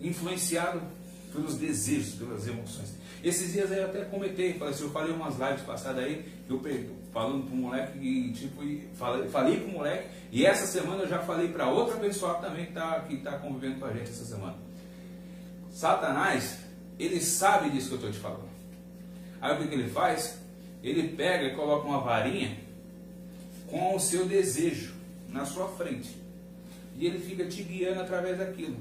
Influenciado 0.00 0.80
pelos 1.32 1.56
desejos, 1.56 2.14
pelas 2.14 2.46
emoções. 2.46 2.94
Esses 3.22 3.52
dias 3.52 3.70
aí 3.72 3.78
eu 3.78 3.86
até 3.86 4.04
comentei, 4.04 4.54
falei 4.54 4.74
assim, 4.74 4.84
eu 4.84 4.90
falei 4.90 5.12
umas 5.12 5.38
lives 5.38 5.62
passadas 5.62 6.04
aí, 6.04 6.26
eu 6.48 6.58
falando 7.12 7.46
pro 7.46 7.56
moleque 7.56 7.98
e 7.98 8.32
tipo, 8.32 8.62
falei, 8.94 9.28
falei 9.28 9.60
pro 9.60 9.68
moleque, 9.68 10.08
e 10.30 10.46
essa 10.46 10.66
semana 10.66 11.02
eu 11.02 11.08
já 11.08 11.18
falei 11.20 11.48
para 11.48 11.68
outra 11.68 11.96
pessoa 11.96 12.34
também 12.34 12.66
que 12.66 12.72
está 12.72 13.00
que 13.00 13.16
tá 13.18 13.32
convivendo 13.38 13.80
com 13.80 13.86
a 13.86 13.92
gente 13.92 14.10
essa 14.10 14.24
semana. 14.24 14.56
Satanás, 15.70 16.58
ele 16.98 17.20
sabe 17.20 17.70
disso 17.70 17.88
que 17.88 17.94
eu 17.94 17.98
estou 17.98 18.12
te 18.12 18.18
falando. 18.18 18.50
Aí 19.40 19.54
o 19.54 19.58
que, 19.58 19.68
que 19.68 19.74
ele 19.74 19.88
faz? 19.88 20.40
ele 20.82 21.08
pega 21.08 21.44
e 21.44 21.54
coloca 21.54 21.86
uma 21.86 22.00
varinha 22.00 22.56
com 23.68 23.94
o 23.94 24.00
seu 24.00 24.26
desejo 24.26 24.94
na 25.28 25.44
sua 25.44 25.68
frente. 25.68 26.16
E 26.96 27.06
ele 27.06 27.18
fica 27.18 27.44
te 27.46 27.62
guiando 27.62 28.00
através 28.00 28.38
daquilo. 28.38 28.76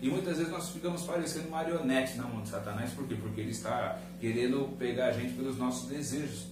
E 0.00 0.08
muitas 0.08 0.38
vezes 0.38 0.52
nós 0.52 0.70
ficamos 0.70 1.02
parecendo 1.02 1.50
marionete 1.50 2.16
na 2.16 2.24
mão 2.24 2.42
de 2.42 2.48
Satanás, 2.48 2.90
por 2.92 3.06
quê? 3.06 3.14
Porque 3.14 3.40
ele 3.40 3.50
está 3.50 3.98
querendo 4.20 4.76
pegar 4.78 5.06
a 5.06 5.12
gente 5.12 5.34
pelos 5.34 5.56
nossos 5.56 5.88
desejos, 5.88 6.46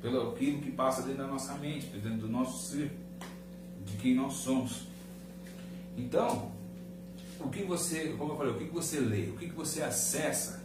pelo 0.00 0.30
aquilo 0.30 0.60
que 0.60 0.70
passa 0.70 1.02
dentro 1.02 1.18
da 1.18 1.26
nossa 1.26 1.54
mente, 1.54 1.86
dentro 1.86 2.18
do 2.18 2.28
nosso 2.28 2.70
ser, 2.70 2.90
de 3.84 3.96
quem 3.96 4.14
nós 4.14 4.34
somos. 4.34 4.86
Então, 5.96 6.52
o 7.38 7.48
que 7.48 7.62
você, 7.62 8.14
como 8.18 8.32
eu 8.32 8.36
falei, 8.36 8.52
o 8.52 8.58
que 8.58 8.64
você 8.64 9.00
lê, 9.00 9.28
o 9.28 9.36
que 9.36 9.46
você 9.46 9.82
acessa, 9.82 10.62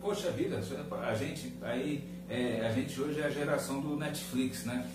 poxa 0.00 0.30
vida, 0.30 0.60
a 1.02 1.14
gente 1.14 1.54
aí, 1.62 2.08
é, 2.28 2.66
a 2.66 2.72
gente 2.72 3.00
hoje 3.00 3.20
é 3.20 3.26
a 3.26 3.30
geração 3.30 3.80
do 3.80 3.96
Netflix, 3.96 4.64
né? 4.64 4.88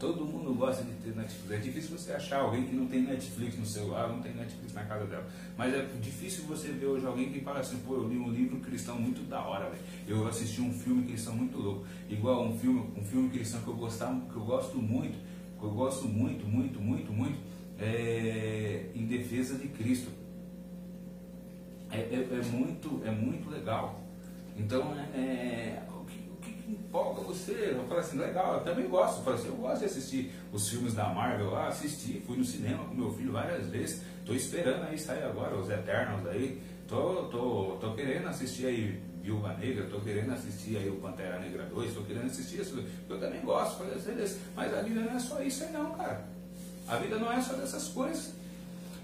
Todo 0.00 0.24
mundo 0.24 0.54
gosta 0.54 0.82
de 0.82 0.92
ter 0.94 1.14
Netflix. 1.14 1.50
É 1.50 1.56
difícil 1.58 1.98
você 1.98 2.12
achar 2.12 2.40
alguém 2.40 2.64
que 2.64 2.74
não 2.74 2.86
tem 2.86 3.02
Netflix 3.02 3.58
no 3.58 3.66
celular, 3.66 4.08
não 4.08 4.22
tem 4.22 4.32
Netflix 4.32 4.72
na 4.72 4.82
casa 4.84 5.04
dela. 5.04 5.28
Mas 5.58 5.74
é 5.74 5.86
difícil 6.00 6.44
você 6.44 6.68
ver 6.68 6.86
hoje 6.86 7.04
alguém 7.04 7.30
que 7.30 7.40
fala 7.40 7.60
assim, 7.60 7.76
pô, 7.80 7.96
eu 7.96 8.08
li 8.08 8.16
um 8.16 8.30
livro 8.30 8.58
cristão 8.60 8.98
muito 8.98 9.28
da 9.28 9.42
hora, 9.42 9.68
velho. 9.68 9.82
Eu 10.08 10.26
assisti 10.26 10.62
um 10.62 10.72
filme 10.72 11.06
cristão 11.06 11.34
muito 11.36 11.58
louco. 11.58 11.84
Igual 12.08 12.46
um 12.46 12.58
filme, 12.58 12.82
um 12.96 13.04
filme 13.04 13.28
cristão 13.28 13.60
que 13.60 13.68
eu 13.68 13.76
gostava, 13.76 14.18
que 14.20 14.36
eu 14.36 14.42
gosto 14.42 14.78
muito, 14.78 15.18
que 15.58 15.64
eu 15.64 15.70
gosto 15.70 16.08
muito, 16.08 16.46
muito, 16.46 16.80
muito, 16.80 17.12
muito, 17.12 17.38
é 17.78 18.86
Em 18.94 19.04
Defesa 19.04 19.58
de 19.58 19.68
Cristo. 19.68 20.10
É, 21.90 21.98
é, 21.98 22.28
é 22.32 22.42
muito, 22.50 23.02
é 23.04 23.10
muito 23.10 23.50
legal. 23.50 24.00
Então, 24.56 24.94
é, 25.14 25.50
que, 25.70 25.86
que 25.86 25.89
empolga 26.72 27.22
você? 27.22 27.74
Eu 27.76 27.84
falo 27.86 28.00
assim, 28.00 28.18
legal, 28.18 28.54
eu 28.54 28.60
também 28.60 28.88
gosto. 28.88 29.18
Eu 29.18 29.24
falo 29.24 29.36
assim, 29.36 29.48
eu 29.48 29.56
gosto 29.56 29.78
de 29.80 29.84
assistir 29.86 30.32
os 30.52 30.68
filmes 30.68 30.94
da 30.94 31.08
Marvel 31.08 31.50
lá, 31.50 31.68
assisti, 31.68 32.22
fui 32.26 32.36
no 32.36 32.44
cinema 32.44 32.84
com 32.84 32.94
meu 32.94 33.12
filho 33.12 33.32
várias 33.32 33.66
vezes. 33.66 34.02
Estou 34.18 34.34
esperando 34.34 34.84
aí 34.84 34.98
sair 34.98 35.24
agora 35.24 35.56
os 35.56 35.68
Eternos 35.68 36.26
aí. 36.26 36.60
Tô, 36.88 37.24
tô, 37.24 37.76
tô 37.80 37.94
querendo 37.94 38.28
assistir 38.28 38.66
aí 38.66 39.00
Viúva 39.22 39.52
Negra, 39.54 39.84
estou 39.84 40.00
querendo 40.00 40.32
assistir 40.32 40.76
aí 40.76 40.88
o 40.88 40.96
Pantera 40.96 41.38
Negra 41.38 41.64
2, 41.64 41.88
estou 41.88 42.04
querendo 42.04 42.26
assistir 42.26 42.60
isso. 42.60 42.82
Eu 43.08 43.20
também 43.20 43.40
gosto 43.42 43.84
fazer 43.84 44.22
isso. 44.22 44.38
Mas 44.56 44.72
a 44.72 44.82
vida 44.82 45.00
não 45.00 45.12
é 45.12 45.18
só 45.18 45.42
isso 45.42 45.64
aí 45.64 45.72
não, 45.72 45.92
cara. 45.92 46.24
A 46.88 46.96
vida 46.96 47.18
não 47.18 47.30
é 47.30 47.40
só 47.40 47.54
dessas 47.54 47.88
coisas. 47.88 48.32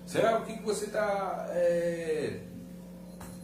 Será 0.07 0.39
o 0.39 0.45
que, 0.45 0.57
que 0.57 0.63
você 0.63 0.87
está 0.87 1.47
é, 1.51 2.41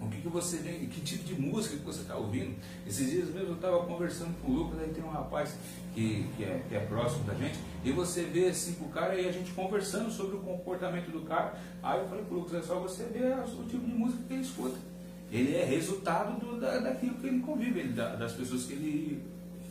O 0.04 0.08
que, 0.08 0.20
que 0.20 0.28
você 0.28 0.56
vem, 0.58 0.86
que 0.86 1.00
tipo 1.00 1.24
de 1.24 1.40
música 1.40 1.76
que 1.76 1.84
você 1.84 2.00
está 2.00 2.16
ouvindo? 2.16 2.56
Esses 2.86 3.10
dias 3.10 3.28
mesmo 3.28 3.50
eu 3.50 3.54
estava 3.54 3.84
conversando 3.84 4.34
com 4.42 4.50
o 4.50 4.54
Lucas, 4.54 4.80
aí 4.80 4.88
tem 4.88 5.04
um 5.04 5.10
rapaz 5.10 5.56
que, 5.94 6.26
que, 6.36 6.44
é, 6.44 6.62
que 6.68 6.74
é 6.74 6.80
próximo 6.80 7.24
da 7.24 7.34
gente, 7.34 7.58
e 7.84 7.92
você 7.92 8.24
vê 8.24 8.48
assim 8.48 8.74
com 8.74 8.86
o 8.86 8.88
cara 8.88 9.14
e 9.14 9.28
a 9.28 9.32
gente 9.32 9.52
conversando 9.52 10.10
sobre 10.10 10.36
o 10.36 10.40
comportamento 10.40 11.10
do 11.10 11.20
cara. 11.22 11.58
Aí 11.82 12.00
eu 12.00 12.08
falei 12.08 12.24
pro 12.24 12.38
Lucas, 12.38 12.54
é 12.54 12.62
só 12.62 12.80
você 12.80 13.04
ver 13.04 13.38
o 13.38 13.64
tipo 13.64 13.86
de 13.86 13.94
música 13.94 14.22
que 14.26 14.34
ele 14.34 14.42
escuta. 14.42 14.76
Ele 15.30 15.56
é 15.56 15.64
resultado 15.64 16.38
do, 16.38 16.60
da, 16.60 16.78
daquilo 16.78 17.14
que 17.14 17.26
ele 17.26 17.40
convive, 17.40 17.80
ele, 17.80 17.92
da, 17.92 18.16
das 18.16 18.32
pessoas 18.32 18.64
que 18.64 18.74
ele 18.74 19.22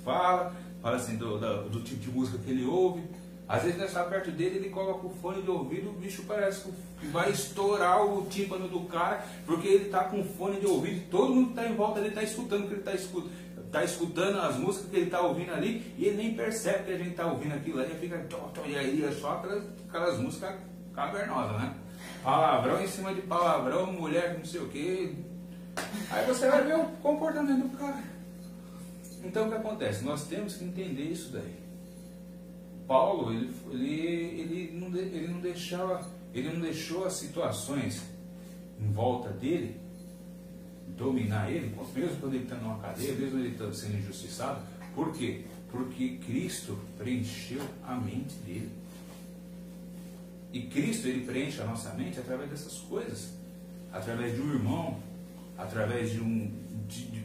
fala, 0.04 0.56
fala 0.82 0.96
assim, 0.96 1.18
do, 1.18 1.40
da, 1.40 1.62
do 1.62 1.82
tipo 1.82 2.00
de 2.00 2.10
música 2.10 2.38
que 2.40 2.50
ele 2.50 2.66
ouve. 2.66 3.04
Às 3.52 3.64
vezes, 3.64 3.78
nessa 3.78 4.06
perto 4.06 4.32
dele, 4.32 4.60
ele 4.60 4.70
coloca 4.70 5.06
o 5.06 5.10
fone 5.10 5.42
de 5.42 5.50
ouvido, 5.50 5.90
o 5.90 5.94
bicho 5.94 6.24
parece 6.26 6.72
que 6.98 7.08
vai 7.08 7.32
estourar 7.32 8.02
o 8.02 8.26
tímpano 8.28 8.70
do 8.70 8.86
cara, 8.86 9.26
porque 9.46 9.68
ele 9.68 9.86
está 9.88 10.06
com 10.06 10.24
fone 10.24 10.58
de 10.58 10.66
ouvido, 10.66 11.10
todo 11.12 11.36
mundo 11.36 11.48
que 11.48 11.60
está 11.60 11.70
em 11.70 11.76
volta 11.76 12.00
dele 12.00 12.14
está 12.14 12.24
escutando 12.24 12.68
que 12.68 12.76
ele 12.76 12.80
está 12.80 12.94
escutando, 12.94 13.32
tá 13.70 13.84
escutando 13.84 14.40
as 14.40 14.56
músicas 14.56 14.90
que 14.90 14.96
ele 14.96 15.06
está 15.08 15.20
ouvindo 15.20 15.52
ali, 15.54 15.94
e 15.98 16.06
ele 16.06 16.16
nem 16.16 16.34
percebe 16.34 16.86
que 16.86 16.92
a 16.94 16.98
gente 16.98 17.10
está 17.10 17.26
ouvindo 17.26 17.54
aquilo 17.54 17.82
ali, 17.82 17.94
fica, 17.96 18.26
e 18.66 18.78
aí 18.78 19.04
é 19.04 19.12
só 19.12 19.34
aquelas, 19.34 19.66
aquelas 19.90 20.18
músicas 20.18 20.56
cavernosas, 20.96 21.62
né? 21.62 21.76
Palavrão 22.24 22.82
em 22.82 22.88
cima 22.88 23.14
de 23.14 23.22
palavrão, 23.22 23.92
mulher 23.92 24.38
não 24.38 24.46
sei 24.46 24.62
o 24.62 24.70
que. 24.70 25.26
Aí 26.10 26.26
você 26.26 26.48
vai 26.48 26.64
ver 26.64 26.78
o 26.78 26.86
comportamento 27.02 27.68
do 27.68 27.78
cara. 27.78 28.02
Então 29.22 29.48
o 29.48 29.50
que 29.50 29.56
acontece? 29.56 30.06
Nós 30.06 30.24
temos 30.24 30.56
que 30.56 30.64
entender 30.64 31.04
isso 31.04 31.34
daí. 31.34 31.61
Paulo, 32.92 33.32
ele, 33.32 33.54
ele, 33.72 34.42
ele, 34.42 34.72
não, 34.78 34.94
ele, 34.98 35.28
não 35.30 35.40
deixava, 35.40 36.06
ele 36.34 36.52
não 36.52 36.60
deixou 36.60 37.06
as 37.06 37.14
situações 37.14 38.02
em 38.78 38.92
volta 38.92 39.30
dele 39.30 39.80
dominar 40.98 41.50
ele, 41.50 41.74
mesmo 41.96 42.18
quando 42.20 42.34
ele 42.34 42.44
está 42.44 42.58
numa 42.58 42.80
cadeia, 42.80 43.14
mesmo 43.14 43.40
ele 43.40 43.54
está 43.54 43.72
sendo 43.72 43.98
injustiçado. 43.98 44.60
Por 44.94 45.14
quê? 45.14 45.46
Porque 45.72 46.18
Cristo 46.18 46.78
preencheu 46.98 47.62
a 47.82 47.96
mente 47.96 48.36
dele. 48.46 48.70
E 50.52 50.64
Cristo, 50.64 51.08
ele 51.08 51.26
preenche 51.26 51.62
a 51.62 51.66
nossa 51.66 51.94
mente 51.94 52.20
através 52.20 52.50
dessas 52.50 52.78
coisas. 52.80 53.30
Através 53.94 54.36
de 54.36 54.42
um 54.42 54.54
irmão, 54.54 55.00
através 55.58 56.12
de 56.12 56.20
um, 56.20 56.52
de, 56.90 57.06
de, 57.06 57.24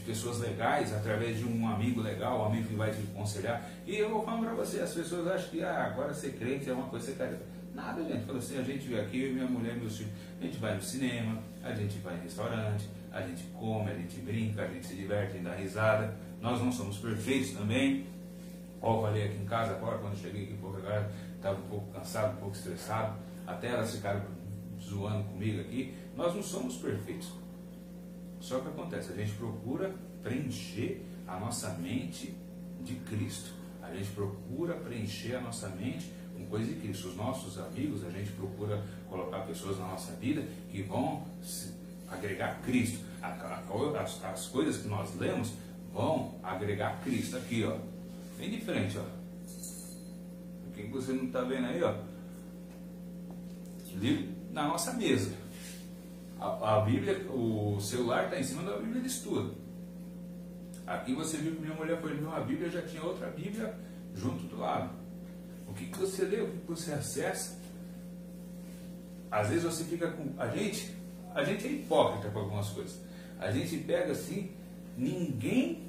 pessoas 0.00 0.40
legais, 0.40 0.92
através 0.92 1.38
de 1.38 1.44
um 1.44 1.68
amigo 1.68 2.00
legal, 2.00 2.42
um 2.42 2.44
amigo 2.46 2.68
que 2.68 2.74
vai 2.74 2.90
te 2.90 2.98
aconselhar. 3.12 3.68
E 3.86 3.96
eu 3.96 4.10
vou 4.10 4.24
falar 4.24 4.40
para 4.40 4.54
você, 4.54 4.80
as 4.80 4.92
pessoas 4.92 5.26
acham 5.28 5.50
que 5.50 5.62
ah, 5.62 5.84
agora 5.84 6.12
ser 6.12 6.32
crente 6.32 6.68
é 6.68 6.72
uma 6.72 6.86
coisa 6.88 7.06
secreta. 7.06 7.40
Nada, 7.74 8.02
gente. 8.04 8.24
Falou 8.24 8.38
assim, 8.38 8.58
a 8.58 8.62
gente 8.62 8.86
vem 8.86 9.00
aqui, 9.00 9.32
minha 9.32 9.46
mulher, 9.46 9.76
meus 9.76 9.96
filhos, 9.96 10.12
a 10.40 10.44
gente 10.44 10.58
vai 10.58 10.74
no 10.76 10.82
cinema, 10.82 11.42
a 11.62 11.72
gente 11.74 11.98
vai 11.98 12.16
em 12.16 12.20
restaurante, 12.20 12.88
a 13.12 13.20
gente 13.22 13.42
come, 13.58 13.90
a 13.90 13.94
gente 13.94 14.20
brinca, 14.20 14.62
a 14.62 14.68
gente 14.68 14.86
se 14.86 14.94
diverte, 14.94 15.32
a 15.32 15.34
gente 15.34 15.44
dá 15.44 15.54
risada. 15.54 16.14
Nós 16.40 16.60
não 16.60 16.70
somos 16.70 16.98
perfeitos 16.98 17.50
também. 17.52 18.06
Ó, 18.80 19.02
falei 19.02 19.24
aqui 19.24 19.38
em 19.38 19.46
casa 19.46 19.72
agora, 19.72 19.98
quando 19.98 20.16
cheguei 20.16 20.44
aqui, 20.44 20.54
pouco 20.54 20.76
agora, 20.76 21.10
estava 21.36 21.58
um 21.58 21.68
pouco 21.68 21.92
cansado, 21.92 22.36
um 22.36 22.40
pouco 22.40 22.54
estressado. 22.54 23.16
Até 23.46 23.68
elas 23.68 23.94
ficaram 23.94 24.22
zoando 24.80 25.24
comigo 25.24 25.60
aqui. 25.60 25.94
Nós 26.16 26.34
não 26.34 26.42
somos 26.42 26.76
perfeitos. 26.76 27.43
Só 28.40 28.60
que 28.60 28.68
acontece, 28.68 29.12
a 29.12 29.16
gente 29.16 29.32
procura 29.32 29.94
preencher 30.22 31.02
a 31.26 31.38
nossa 31.38 31.70
mente 31.74 32.34
de 32.82 32.94
Cristo. 32.96 33.52
A 33.82 33.94
gente 33.94 34.10
procura 34.10 34.74
preencher 34.74 35.36
a 35.36 35.40
nossa 35.40 35.68
mente 35.68 36.10
com 36.36 36.44
coisa 36.46 36.66
de 36.66 36.80
Cristo. 36.80 37.08
Os 37.08 37.16
nossos 37.16 37.58
amigos, 37.58 38.04
a 38.04 38.10
gente 38.10 38.30
procura 38.32 38.82
colocar 39.08 39.40
pessoas 39.40 39.78
na 39.78 39.88
nossa 39.88 40.12
vida 40.12 40.42
que 40.70 40.82
vão 40.82 41.26
agregar 42.08 42.60
Cristo. 42.62 43.00
As, 43.22 44.24
as 44.24 44.48
coisas 44.48 44.82
que 44.82 44.88
nós 44.88 45.14
lemos 45.16 45.52
vão 45.92 46.34
agregar 46.42 47.00
Cristo. 47.02 47.36
Aqui, 47.36 47.64
ó. 47.64 47.76
Bem 48.38 48.50
diferente, 48.50 48.98
ó. 48.98 49.24
O 50.68 50.72
que 50.72 50.82
você 50.88 51.12
não 51.12 51.24
está 51.24 51.42
vendo 51.42 51.66
aí, 51.66 51.82
ó? 51.82 51.94
Livro 53.94 54.34
na 54.52 54.66
nossa 54.66 54.92
mesa. 54.94 55.43
A, 56.38 56.76
a 56.76 56.80
Bíblia, 56.80 57.26
o 57.30 57.78
celular 57.80 58.24
está 58.24 58.38
em 58.38 58.44
cima 58.44 58.62
da 58.62 58.78
Bíblia 58.78 59.00
de 59.00 59.08
estudo. 59.08 59.54
Aqui 60.86 61.14
você 61.14 61.38
viu 61.38 61.54
que 61.54 61.62
minha 61.62 61.74
mulher 61.74 62.00
foi 62.00 62.12
ler 62.12 62.24
uma 62.24 62.40
Bíblia, 62.40 62.68
já 62.68 62.82
tinha 62.82 63.02
outra 63.02 63.28
Bíblia 63.28 63.74
junto 64.14 64.44
do 64.44 64.58
lado. 64.58 64.90
O 65.68 65.72
que, 65.72 65.86
que 65.86 65.98
você 65.98 66.24
lê, 66.24 66.40
o 66.40 66.48
que, 66.48 66.58
que 66.58 66.68
você 66.68 66.92
acessa? 66.92 67.58
Às 69.30 69.48
vezes 69.48 69.64
você 69.64 69.84
fica 69.84 70.10
com. 70.10 70.32
A 70.38 70.46
gente, 70.48 70.94
a 71.34 71.42
gente 71.42 71.66
é 71.66 71.70
hipócrita 71.70 72.30
com 72.30 72.38
algumas 72.38 72.68
coisas. 72.68 73.00
A 73.38 73.50
gente 73.50 73.78
pega 73.78 74.12
assim, 74.12 74.52
ninguém. 74.96 75.82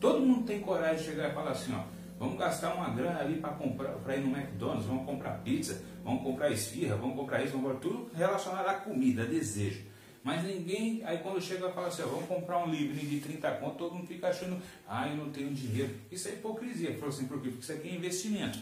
Todo 0.00 0.20
mundo 0.20 0.44
tem 0.44 0.60
coragem 0.60 0.98
de 0.98 1.04
chegar 1.04 1.30
e 1.30 1.34
falar 1.34 1.52
assim, 1.52 1.74
ó, 1.74 1.84
vamos 2.18 2.38
gastar 2.38 2.74
uma 2.74 2.90
grana 2.90 3.20
ali 3.20 3.38
para 3.38 3.50
comprar, 3.52 3.92
para 3.92 4.16
ir 4.16 4.20
no 4.20 4.36
McDonald's, 4.36 4.84
vamos 4.84 5.06
comprar 5.06 5.38
pizza, 5.42 5.82
vamos 6.04 6.22
comprar 6.22 6.50
esfirra, 6.50 6.96
vamos 6.96 7.16
comprar 7.16 7.42
isso, 7.42 7.52
vamos 7.52 7.72
comprar 7.72 7.80
tudo 7.80 8.10
relacionado 8.14 8.68
à 8.68 8.74
comida, 8.74 9.22
a 9.22 9.26
desejo. 9.26 9.82
Mas 10.22 10.42
ninguém, 10.42 11.02
aí 11.04 11.18
quando 11.18 11.40
chega 11.40 11.68
e 11.68 11.72
fala 11.72 11.88
assim, 11.88 12.02
ó, 12.02 12.06
vamos 12.06 12.26
comprar 12.26 12.64
um 12.64 12.70
livro 12.70 12.94
de 12.94 13.20
30 13.20 13.50
conto, 13.56 13.76
todo 13.76 13.94
mundo 13.94 14.06
fica 14.06 14.28
achando, 14.28 14.60
ah, 14.88 15.08
eu 15.08 15.16
não 15.16 15.30
tenho 15.30 15.52
dinheiro. 15.52 15.94
Isso 16.10 16.28
é 16.28 16.32
hipocrisia. 16.32 16.94
Falou 16.94 17.08
assim, 17.08 17.26
por 17.26 17.42
quê? 17.42 17.48
Porque 17.48 17.62
isso 17.62 17.72
aqui 17.72 17.88
é 17.88 17.94
investimento. 17.94 18.58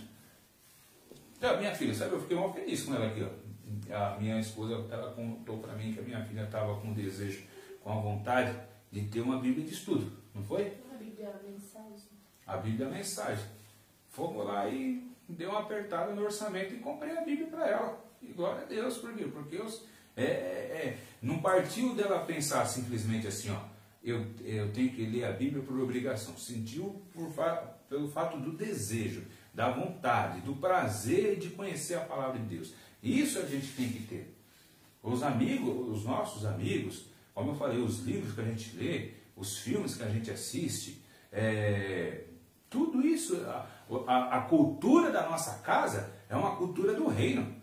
Então, 1.37 1.59
minha 1.59 1.75
filha, 1.75 1.95
sabe, 1.95 2.15
eu 2.15 2.21
fiquei 2.21 2.37
mal 2.37 2.53
feliz 2.53 2.83
com 2.83 2.95
ela 2.95 3.07
aqui, 3.07 3.23
ó. 3.23 3.53
A 3.95 4.19
minha 4.19 4.41
esposa 4.41 4.87
ela 4.91 5.13
contou 5.13 5.59
para 5.59 5.75
mim 5.75 5.93
que 5.93 6.01
a 6.01 6.03
minha 6.03 6.25
filha 6.25 6.45
estava 6.45 6.81
com 6.81 6.93
desejo, 6.93 7.45
com 7.81 7.91
a 7.91 8.01
vontade 8.01 8.57
de 8.91 9.03
ter 9.03 9.21
uma 9.21 9.39
Bíblia 9.39 9.65
de 9.65 9.73
estudo, 9.73 10.13
não 10.35 10.43
foi? 10.43 10.79
A 10.93 10.97
Bíblia 10.97 11.27
é 11.27 11.31
a 11.31 11.51
mensagem. 11.51 12.09
A 12.47 12.57
Bíblia 12.57 12.87
é 12.87 12.89
a 12.89 12.93
mensagem. 12.93 13.45
Fomos 14.09 14.45
lá 14.45 14.69
e 14.69 15.12
deu 15.29 15.51
uma 15.51 15.61
apertada 15.61 16.15
no 16.15 16.23
orçamento 16.23 16.75
e 16.75 16.79
comprei 16.79 17.17
a 17.17 17.23
Bíblia 17.23 17.49
para 17.49 17.69
ela. 17.69 18.05
E 18.21 18.33
glória 18.33 18.63
a 18.63 18.67
Deus, 18.67 18.99
por 18.99 19.15
quê? 19.15 19.25
Porque 19.25 19.57
eu, 19.57 19.67
é, 20.17 20.25
é, 20.25 20.27
é, 20.27 20.99
não 21.21 21.41
partiu 21.41 21.95
dela 21.95 22.25
pensar 22.25 22.67
simplesmente 22.67 23.27
assim, 23.27 23.51
ó, 23.51 23.61
eu, 24.03 24.27
eu 24.45 24.73
tenho 24.73 24.91
que 24.91 25.07
ler 25.07 25.25
a 25.25 25.33
Bíblia 25.33 25.63
por 25.63 25.79
obrigação. 25.79 26.37
Sentiu 26.37 27.03
por, 27.13 27.33
pelo 27.89 28.09
fato 28.09 28.39
do 28.39 28.53
desejo, 28.53 29.25
da 29.55 29.71
vontade, 29.71 30.41
do 30.41 30.57
prazer 30.57 31.39
de 31.39 31.51
conhecer 31.51 31.95
a 31.95 32.01
palavra 32.01 32.39
de 32.39 32.47
Deus. 32.47 32.75
Isso 33.03 33.39
a 33.39 33.47
gente 33.47 33.69
tem 33.69 33.89
que 33.89 34.03
ter. 34.07 34.35
Os 35.03 35.23
amigos, 35.23 35.99
os 35.99 36.05
nossos 36.05 36.45
amigos, 36.45 37.07
como 37.35 37.53
eu 37.53 37.55
falei, 37.57 37.79
os 37.79 38.01
livros 38.01 38.35
que 38.35 38.41
a 38.41 38.45
gente 38.45 38.77
lê, 38.77 39.11
os 39.37 39.59
filmes 39.59 39.97
que 39.97 40.03
a 40.03 40.09
gente 40.09 40.31
assiste, 40.31 41.03
é, 41.31 42.25
tudo 42.69 43.05
isso, 43.05 43.37
a, 44.07 44.39
a, 44.39 44.41
cultura 44.43 45.11
da 45.11 45.29
nossa 45.29 45.59
casa 45.59 46.13
é 46.29 46.37
uma 46.37 46.57
cultura 46.57 46.95
do 46.95 47.07
reino. 47.09 47.61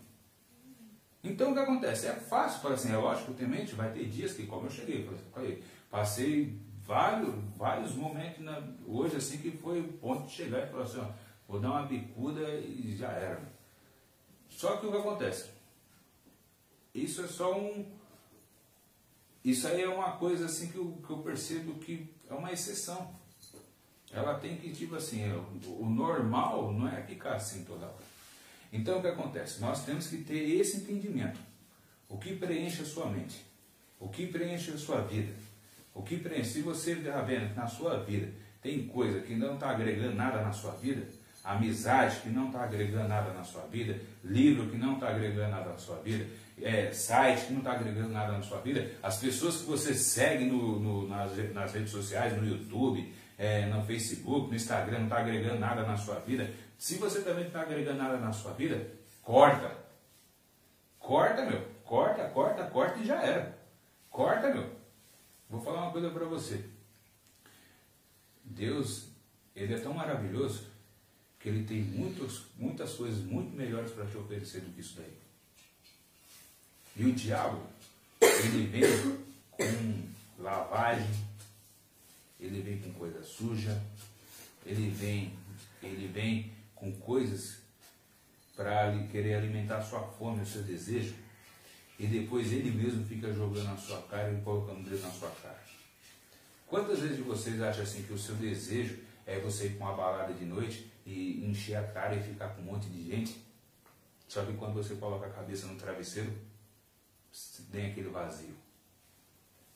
Então 1.22 1.50
o 1.50 1.54
que 1.54 1.60
acontece? 1.60 2.06
É 2.06 2.14
fácil, 2.14 2.60
para 2.60 2.74
assim, 2.74 2.92
é 2.92 2.96
lógico, 2.96 3.34
temente, 3.34 3.74
vai 3.74 3.92
ter 3.92 4.06
dias 4.06 4.32
que, 4.32 4.46
como 4.46 4.66
eu 4.66 4.70
cheguei, 4.70 5.08
falei, 5.32 5.62
passei 5.90 6.58
vários, 6.84 7.34
vários 7.56 7.94
momentos 7.94 8.42
na, 8.42 8.62
hoje 8.86 9.16
assim 9.16 9.38
que 9.38 9.50
foi 9.50 9.80
o 9.80 9.92
ponto 9.94 10.26
de 10.26 10.32
chegar 10.32 10.66
e 10.66 10.70
falar 10.70 10.84
assim, 10.84 11.00
ó, 11.00 11.08
vou 11.46 11.60
dar 11.60 11.70
uma 11.70 11.86
bicuda 11.86 12.40
e 12.54 12.96
já 12.96 13.08
era. 13.08 13.40
Só 14.48 14.76
que 14.76 14.86
o 14.86 14.90
que 14.90 14.98
acontece? 14.98 15.50
Isso 16.94 17.22
é 17.22 17.28
só 17.28 17.58
um. 17.58 17.86
Isso 19.44 19.66
aí 19.66 19.82
é 19.82 19.88
uma 19.88 20.12
coisa 20.12 20.46
assim 20.46 20.70
que 20.70 20.76
eu, 20.76 21.00
que 21.06 21.10
eu 21.10 21.18
percebo 21.18 21.78
que 21.78 22.12
é 22.28 22.34
uma 22.34 22.52
exceção. 22.52 23.14
Ela 24.12 24.34
tem 24.34 24.56
que, 24.56 24.72
tipo 24.72 24.96
assim, 24.96 25.30
o, 25.32 25.82
o 25.82 25.88
normal 25.88 26.72
não 26.72 26.88
é 26.88 27.02
ficar 27.02 27.34
assim 27.34 27.64
toda 27.64 27.86
hora. 27.86 28.10
Então 28.72 28.98
o 28.98 29.00
que 29.00 29.08
acontece? 29.08 29.60
Nós 29.60 29.84
temos 29.84 30.06
que 30.06 30.18
ter 30.18 30.58
esse 30.60 30.78
entendimento. 30.78 31.38
O 32.08 32.18
que 32.18 32.34
preenche 32.34 32.82
a 32.82 32.84
sua 32.84 33.06
mente? 33.06 33.44
O 33.98 34.08
que 34.08 34.26
preenche 34.26 34.72
a 34.72 34.78
sua 34.78 35.02
vida? 35.02 35.32
O 35.94 36.02
que 36.02 36.16
preenche? 36.16 36.50
Se 36.50 36.62
você 36.62 36.92
está 36.92 37.20
vendo 37.22 37.54
na 37.54 37.66
sua 37.66 37.98
vida 37.98 38.32
tem 38.62 38.86
coisa 38.86 39.20
que 39.20 39.34
não 39.34 39.54
está 39.54 39.70
agregando 39.70 40.14
nada 40.14 40.42
na 40.42 40.52
sua 40.52 40.72
vida, 40.72 41.06
amizade 41.42 42.20
que 42.20 42.28
não 42.28 42.48
está 42.48 42.64
agregando 42.64 43.08
nada 43.08 43.32
na 43.32 43.42
sua 43.42 43.62
vida, 43.62 43.98
livro 44.22 44.68
que 44.68 44.76
não 44.76 44.94
está 44.94 45.08
agregando 45.08 45.50
nada 45.50 45.70
na 45.70 45.78
sua 45.78 45.96
vida, 45.96 46.26
é, 46.60 46.92
site 46.92 47.46
que 47.46 47.52
não 47.52 47.60
está 47.60 47.72
agregando 47.72 48.10
nada 48.10 48.32
na 48.32 48.42
sua 48.42 48.60
vida, 48.60 48.90
as 49.02 49.16
pessoas 49.16 49.56
que 49.56 49.64
você 49.64 49.94
segue 49.94 50.44
no, 50.44 50.78
no, 50.78 51.08
nas, 51.08 51.32
nas 51.54 51.72
redes 51.72 51.90
sociais, 51.90 52.36
no 52.36 52.46
YouTube, 52.46 53.14
é, 53.40 53.64
no 53.64 53.82
Facebook, 53.82 54.50
no 54.50 54.54
Instagram, 54.54 54.98
não 54.98 55.04
está 55.04 55.20
agregando 55.20 55.58
nada 55.58 55.82
na 55.86 55.96
sua 55.96 56.16
vida. 56.16 56.52
Se 56.76 56.96
você 56.96 57.22
também 57.22 57.44
não 57.44 57.46
está 57.46 57.62
agregando 57.62 57.96
nada 57.96 58.18
na 58.18 58.34
sua 58.34 58.52
vida, 58.52 58.86
corta. 59.22 59.78
Corta, 60.98 61.46
meu. 61.46 61.66
Corta, 61.82 62.28
corta, 62.28 62.64
corta 62.66 62.98
e 62.98 63.06
já 63.06 63.22
era. 63.22 63.58
Corta, 64.10 64.52
meu. 64.52 64.70
Vou 65.48 65.58
falar 65.62 65.84
uma 65.84 65.90
coisa 65.90 66.10
para 66.10 66.26
você. 66.26 66.62
Deus, 68.44 69.08
Ele 69.56 69.72
é 69.72 69.78
tão 69.78 69.94
maravilhoso 69.94 70.66
que 71.38 71.48
Ele 71.48 71.64
tem 71.64 71.80
muitos, 71.80 72.44
muitas 72.58 72.92
coisas 72.92 73.24
muito 73.24 73.56
melhores 73.56 73.90
para 73.92 74.04
te 74.04 74.18
oferecer 74.18 74.60
do 74.60 74.70
que 74.74 74.82
isso 74.82 74.96
daí. 74.98 75.16
E 76.94 77.04
o 77.06 77.12
diabo, 77.14 77.62
ele 78.20 78.66
vem 78.66 78.82
com 79.50 80.42
lavagem, 80.42 81.29
ele 82.40 82.62
vem 82.62 82.78
com 82.78 82.92
coisa 82.92 83.22
suja, 83.22 83.80
ele 84.64 84.90
vem, 84.90 85.38
ele 85.82 86.08
vem 86.08 86.52
com 86.74 86.92
coisas 86.92 87.58
para 88.56 89.06
querer 89.10 89.34
alimentar 89.34 89.78
a 89.78 89.82
sua 89.82 90.02
fome, 90.02 90.42
o 90.42 90.46
seu 90.46 90.62
desejo, 90.62 91.14
e 91.98 92.06
depois 92.06 92.52
ele 92.52 92.70
mesmo 92.70 93.04
fica 93.04 93.32
jogando 93.32 93.64
na 93.64 93.76
sua 93.76 94.00
cara 94.02 94.32
e 94.32 94.40
colocando 94.42 94.88
dedo 94.88 95.02
na 95.02 95.10
sua 95.10 95.30
cara. 95.42 95.60
Quantas 96.66 97.00
vezes 97.00 97.18
vocês 97.18 97.60
acham 97.60 97.82
assim 97.82 98.02
que 98.02 98.12
o 98.12 98.18
seu 98.18 98.34
desejo 98.36 98.98
é 99.26 99.38
você 99.38 99.66
ir 99.66 99.76
para 99.76 99.86
uma 99.86 99.96
balada 99.96 100.32
de 100.32 100.44
noite 100.44 100.90
e 101.04 101.44
encher 101.44 101.76
a 101.76 101.82
cara 101.82 102.14
e 102.14 102.22
ficar 102.22 102.48
com 102.50 102.62
um 102.62 102.64
monte 102.64 102.88
de 102.88 103.10
gente? 103.10 103.36
Só 104.28 104.44
que 104.44 104.52
quando 104.54 104.74
você 104.74 104.94
coloca 104.94 105.26
a 105.26 105.30
cabeça 105.30 105.66
no 105.66 105.76
travesseiro, 105.76 106.32
tem 107.70 107.90
aquele 107.90 108.08
vazio. 108.08 108.54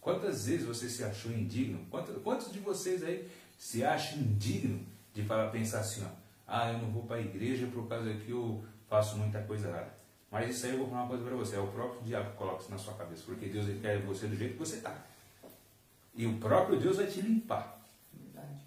Quantas 0.05 0.45
vezes 0.45 0.67
você 0.67 0.87
se 0.87 1.03
achou 1.03 1.33
indigno? 1.33 1.87
Quantos, 1.91 2.23
quantos 2.23 2.53
de 2.53 2.59
vocês 2.59 3.03
aí 3.03 3.27
se 3.57 3.83
acham 3.83 4.19
indigno 4.19 4.85
de 5.15 5.23
falar, 5.23 5.51
pensar 5.51 5.81
assim, 5.81 6.05
ó, 6.05 6.11
ah, 6.47 6.71
eu 6.71 6.79
não 6.79 6.91
vou 6.91 7.05
para 7.05 7.17
a 7.17 7.21
igreja 7.21 7.67
por 7.69 7.89
causa 7.89 8.13
que 8.13 8.31
eu 8.31 8.63
faço 8.87 9.17
muita 9.17 9.41
coisa 9.45 9.67
errada. 9.67 9.95
Mas 10.31 10.51
isso 10.51 10.67
aí 10.67 10.73
eu 10.73 10.81
vou 10.81 10.89
falar 10.89 11.05
uma 11.05 11.09
coisa 11.09 11.25
para 11.25 11.35
você, 11.35 11.57
é 11.57 11.59
o 11.59 11.69
próprio 11.69 12.03
diabo 12.03 12.33
que 12.33 12.37
coloca 12.37 12.61
isso 12.61 12.71
na 12.71 12.77
sua 12.77 12.93
cabeça, 12.93 13.23
porque 13.25 13.47
Deus 13.47 13.67
ele 13.67 13.81
quer 13.81 13.99
você 14.03 14.27
do 14.27 14.37
jeito 14.37 14.53
que 14.53 14.59
você 14.59 14.77
está. 14.77 14.95
E 16.15 16.27
o 16.27 16.37
próprio 16.37 16.79
Deus 16.79 16.99
vai 16.99 17.07
te 17.07 17.23
limpar. 17.23 17.81
Verdade. 18.13 18.61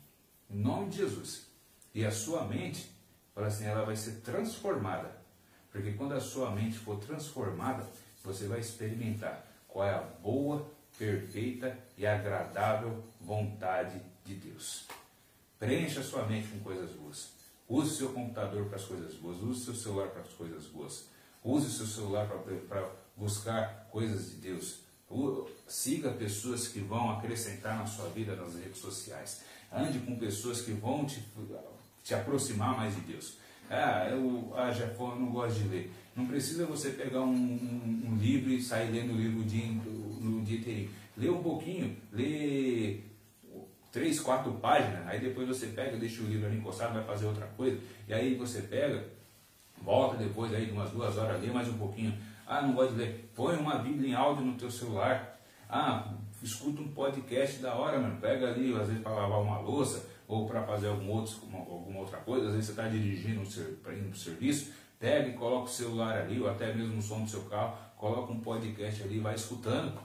Em 0.49 0.57
nome 0.57 0.89
de 0.89 0.97
Jesus. 0.97 1.45
E 1.93 2.03
a 2.03 2.09
sua 2.09 2.45
mente, 2.45 2.91
fala 3.35 3.45
assim, 3.45 3.65
ela 3.65 3.85
vai 3.85 3.95
ser 3.95 4.21
transformada. 4.21 5.15
Porque 5.71 5.91
quando 5.91 6.13
a 6.13 6.19
sua 6.19 6.49
mente 6.49 6.79
for 6.79 6.97
transformada, 6.97 7.85
você 8.23 8.47
vai 8.47 8.59
experimentar 8.59 9.45
qual 9.67 9.85
é 9.85 9.93
a 9.93 10.01
boa, 10.01 10.67
perfeita 10.97 11.77
e 11.97 12.05
agradável 12.05 13.03
vontade 13.21 14.01
de 14.25 14.35
Deus. 14.35 14.85
Preencha 15.59 16.03
sua 16.03 16.25
mente 16.25 16.47
com 16.49 16.59
coisas 16.59 16.91
boas. 16.91 17.31
Use 17.67 17.97
seu 17.97 18.09
computador 18.13 18.65
para 18.65 18.77
as 18.77 18.85
coisas 18.85 19.13
boas. 19.15 19.41
Use 19.41 19.65
seu 19.65 19.75
celular 19.75 20.09
para 20.09 20.21
as 20.21 20.33
coisas 20.33 20.65
boas. 20.67 21.07
Use 21.43 21.71
seu 21.71 21.85
celular 21.85 22.27
para 22.27 22.89
buscar 23.15 23.87
coisas 23.91 24.29
de 24.31 24.35
Deus. 24.35 24.79
Siga 25.67 26.11
pessoas 26.11 26.67
que 26.67 26.79
vão 26.79 27.11
acrescentar 27.11 27.77
na 27.77 27.85
sua 27.85 28.09
vida 28.09 28.35
nas 28.35 28.55
redes 28.55 28.77
sociais. 28.77 29.41
Ande 29.71 29.99
com 29.99 30.17
pessoas 30.17 30.61
que 30.61 30.71
vão 30.71 31.05
te, 31.05 31.25
te 32.03 32.13
aproximar 32.13 32.75
mais 32.75 32.95
de 32.95 33.01
Deus. 33.01 33.37
Ah, 33.69 34.07
eu 34.09 34.53
ah, 34.55 34.71
já 34.71 34.87
não 34.87 35.31
gosto 35.31 35.59
de 35.59 35.67
ler. 35.67 35.91
Não 36.17 36.25
precisa 36.25 36.65
você 36.65 36.89
pegar 36.89 37.21
um, 37.21 37.31
um- 37.31 38.03
um 38.11 38.17
livro 38.17 38.49
e 38.49 38.59
sair 38.61 38.91
lendo 38.91 39.13
o 39.13 39.17
livro 39.17 39.41
o 39.41 39.43
dia, 39.43 39.67
no 40.19 40.41
dia 40.43 40.57
inteirinho. 40.57 40.89
Lê 41.15 41.29
um 41.29 41.43
pouquinho, 41.43 41.95
lê 42.11 43.01
três, 43.91 44.19
quatro 44.19 44.51
páginas, 44.53 45.07
aí 45.07 45.19
depois 45.19 45.47
você 45.47 45.67
pega, 45.67 45.95
deixa 45.97 46.21
o 46.23 46.25
livro 46.27 46.47
ali 46.47 46.57
encostado, 46.57 46.93
vai 46.95 47.03
fazer 47.03 47.25
outra 47.27 47.45
coisa, 47.55 47.79
e 48.07 48.13
aí 48.13 48.35
você 48.35 48.61
pega, 48.63 49.05
volta 49.81 50.17
depois 50.17 50.51
aí 50.53 50.65
de 50.65 50.71
umas 50.71 50.89
duas 50.91 51.17
horas, 51.17 51.39
lê 51.41 51.51
mais 51.51 51.67
um 51.69 51.77
pouquinho. 51.77 52.13
Ah, 52.47 52.61
não 52.61 52.73
gosto 52.73 52.93
de 52.93 52.99
ler. 53.01 53.29
Põe 53.35 53.55
uma 53.57 53.75
Bíblia 53.77 54.09
em 54.09 54.13
áudio 54.13 54.43
no 54.45 54.55
teu 54.57 54.71
celular. 54.71 55.37
Ah, 55.69 56.13
escuta 56.41 56.81
um 56.81 56.87
podcast 56.87 57.61
da 57.61 57.75
hora, 57.75 57.99
mano. 57.99 58.19
Pega 58.21 58.47
ali, 58.49 58.73
às 58.73 58.87
vezes, 58.87 59.03
para 59.03 59.11
lavar 59.11 59.41
uma 59.41 59.59
louça 59.59 60.07
ou 60.27 60.47
para 60.47 60.63
fazer 60.63 60.87
algum 60.87 61.09
outro, 61.09 61.35
uma- 61.45 61.59
alguma 61.59 61.99
outra 61.99 62.17
coisa. 62.19 62.47
Às 62.47 62.53
vezes 62.53 62.67
você 62.67 62.71
está 62.71 62.87
dirigindo 62.87 63.41
para 63.83 63.93
ir 63.93 64.01
para 64.03 64.11
o 64.11 64.15
serviço. 64.17 64.71
Pega 64.99 65.29
e 65.29 65.33
coloca 65.33 65.65
o 65.65 65.67
celular 65.73 66.17
ali, 66.21 66.39
ou 66.39 66.49
até 66.49 66.73
mesmo 66.73 66.97
o 66.97 67.01
som 67.01 67.21
do 67.23 67.29
seu 67.29 67.41
carro. 67.43 67.77
Coloca 67.97 68.31
um 68.31 68.39
podcast 68.39 69.03
ali 69.03 69.17
e 69.17 69.19
vai 69.19 69.35
escutando. 69.35 69.99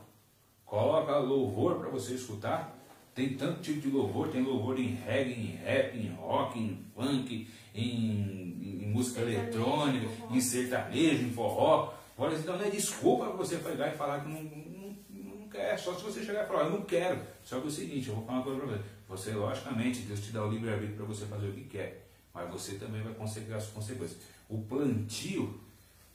Coloca 0.64 1.16
louvor 1.18 1.76
para 1.76 1.88
você 1.88 2.14
escutar. 2.14 2.78
Tem 3.14 3.34
tanto 3.36 3.60
tipo 3.60 3.80
de 3.80 3.88
louvor, 3.88 4.28
tem 4.28 4.42
louvor 4.42 4.78
em 4.78 4.94
reggae, 4.94 5.32
em 5.34 5.56
rap, 5.56 5.96
em 5.98 6.08
rock, 6.14 6.58
em 6.58 6.82
funk, 6.94 7.48
em, 7.74 7.80
em- 7.82 8.86
música 8.92 9.20
eletrônica, 9.22 10.06
em 10.30 10.40
sertanejo, 10.40 11.24
em 11.26 11.30
forró. 11.30 11.92
Olha, 12.16 12.36
então 12.36 12.56
não 12.58 12.64
é 12.64 12.70
desculpa 12.70 13.24
para 13.26 13.36
você 13.36 13.56
pegar 13.56 13.88
e 13.88 13.96
falar 13.96 14.20
que 14.20 14.28
não, 14.30 14.42
não, 14.42 14.96
não 15.40 15.48
quer. 15.48 15.78
Só 15.78 15.94
se 15.94 16.02
você 16.02 16.22
chegar 16.24 16.44
e 16.44 16.46
falar, 16.46 16.64
eu 16.64 16.70
não 16.70 16.82
quero. 16.82 17.18
Só 17.42 17.58
que 17.58 17.64
é 17.64 17.68
o 17.68 17.70
seguinte, 17.70 18.08
eu 18.08 18.14
vou 18.14 18.24
falar 18.24 18.38
uma 18.38 18.44
coisa 18.44 18.60
para 18.60 18.68
você. 18.70 18.82
Você, 19.08 19.30
logicamente, 19.32 20.00
Deus 20.02 20.20
te 20.20 20.30
dá 20.32 20.44
o 20.44 20.50
livre-arbítrio 20.50 20.96
para 20.96 21.06
você 21.06 21.24
fazer 21.26 21.48
o 21.48 21.52
que 21.52 21.64
quer. 21.64 22.08
Mas 22.34 22.50
você 22.50 22.76
também 22.76 23.02
vai 23.02 23.12
conseguir 23.14 23.52
as 23.52 23.66
consequências. 23.66 24.20
O 24.52 24.58
plantio, 24.58 25.58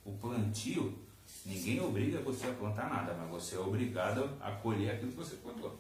o 0.06 0.12
plantio, 0.12 0.96
ninguém 1.44 1.82
obriga 1.82 2.20
você 2.20 2.46
a 2.46 2.52
plantar 2.52 2.88
nada, 2.88 3.16
mas 3.16 3.32
você 3.32 3.56
é 3.56 3.60
obrigado 3.60 4.30
a 4.40 4.52
colher 4.52 4.92
aquilo 4.92 5.10
que 5.10 5.18
você 5.18 5.36
plantou. 5.38 5.76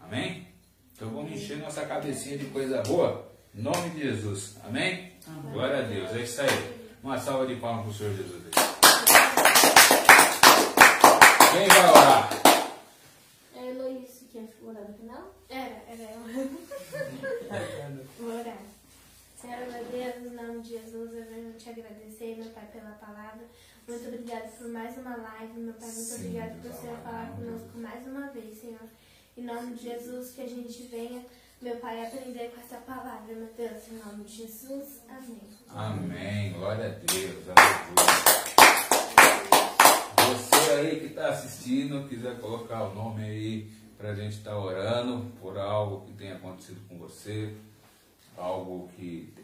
Amém? 0.00 0.46
Então 0.92 1.10
vamos 1.10 1.32
encher 1.32 1.58
nossa 1.58 1.84
cabecinha 1.86 2.38
de 2.38 2.44
coisa 2.44 2.84
boa. 2.84 3.32
Em 3.52 3.62
nome 3.62 3.90
de 3.90 4.02
Jesus. 4.02 4.58
Amém? 4.62 5.14
Glória 5.50 5.78
a 5.78 5.88
Deus. 5.88 6.08
É 6.12 6.22
isso 6.22 6.40
aí. 6.40 6.88
Uma 7.02 7.18
salva 7.18 7.48
de 7.48 7.56
palmas 7.56 7.82
para 7.82 7.90
o 7.90 7.94
Senhor 7.94 8.16
Jesus. 8.16 8.54
Quem 11.50 11.66
vai 11.66 11.90
orar? 11.90 12.30
É 13.56 13.58
a 13.58 13.66
Heloísa 13.66 14.24
que 14.30 14.38
ia 14.38 14.48
orar 14.62 14.88
no 14.88 14.94
final? 14.94 15.34
Era, 15.48 15.82
era 15.88 16.12
eu. 16.12 16.50
Vou 18.20 18.38
orar. 18.38 18.77
Senhor, 19.40 19.70
meu 19.70 19.84
Deus, 19.84 20.32
em 20.32 20.34
nome 20.34 20.62
de 20.62 20.70
Jesus, 20.70 21.14
eu 21.14 21.24
venho 21.26 21.52
te 21.52 21.70
agradecer, 21.70 22.36
meu 22.38 22.50
Pai, 22.50 22.66
pela 22.72 22.90
palavra. 22.90 23.46
Muito 23.86 24.08
obrigado 24.08 24.50
por 24.58 24.68
mais 24.68 24.98
uma 24.98 25.16
live, 25.16 25.60
meu 25.60 25.74
Pai. 25.74 25.88
Muito 25.88 26.14
obrigado 26.16 26.60
por 26.60 26.72
você 26.72 26.88
amado, 26.88 27.02
falar 27.04 27.36
conosco 27.36 27.78
mais 27.78 28.04
uma 28.04 28.26
vez, 28.32 28.60
Senhor. 28.60 28.88
Em 29.36 29.44
nome 29.44 29.76
de 29.76 29.84
Jesus, 29.84 30.32
que 30.32 30.40
a 30.40 30.48
gente 30.48 30.82
venha, 30.88 31.24
meu 31.62 31.76
Pai, 31.76 32.04
aprender 32.04 32.50
com 32.50 32.60
essa 32.60 32.78
palavra, 32.78 33.32
meu 33.32 33.48
Deus. 33.56 33.88
Em 33.92 33.98
nome 34.04 34.24
de 34.24 34.38
Jesus, 34.38 35.02
amém. 35.08 35.40
Amém. 35.68 36.52
Glória 36.54 36.86
a 36.86 36.88
Deus. 36.88 37.44
Aleluia. 37.48 38.18
Você 40.34 40.72
aí 40.72 40.98
que 40.98 41.06
está 41.06 41.28
assistindo, 41.28 42.08
quiser 42.08 42.40
colocar 42.40 42.88
o 42.88 42.92
nome 42.92 43.22
aí 43.22 43.70
para 43.96 44.10
a 44.10 44.14
gente 44.16 44.36
estar 44.36 44.58
orando 44.58 45.30
por 45.40 45.56
algo 45.56 46.04
que 46.06 46.12
tenha 46.14 46.34
acontecido 46.34 46.80
com 46.88 46.98
você, 46.98 47.54
algo 48.38 48.88
que. 48.88 49.34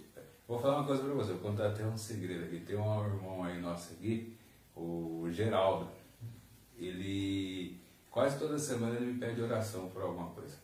Vou 0.47 0.59
falar 0.59 0.79
uma 0.79 0.87
coisa 0.87 1.03
para 1.03 1.15
você, 1.15 1.33
vou 1.33 1.51
contar 1.51 1.69
até 1.69 1.85
um 1.85 1.97
segredo 1.97 2.45
aqui. 2.45 2.61
Tem 2.61 2.77
um 2.77 3.05
irmão 3.05 3.43
aí 3.43 3.61
nosso 3.61 3.95
aqui, 3.95 4.37
o 4.77 5.27
Geraldo. 5.31 5.89
Ele 6.77 7.81
quase 8.11 8.39
toda 8.39 8.59
semana 8.59 8.97
ele 8.97 9.13
me 9.13 9.19
pede 9.19 9.41
oração 9.41 9.89
por 9.89 10.03
alguma 10.03 10.29
coisa. 10.29 10.57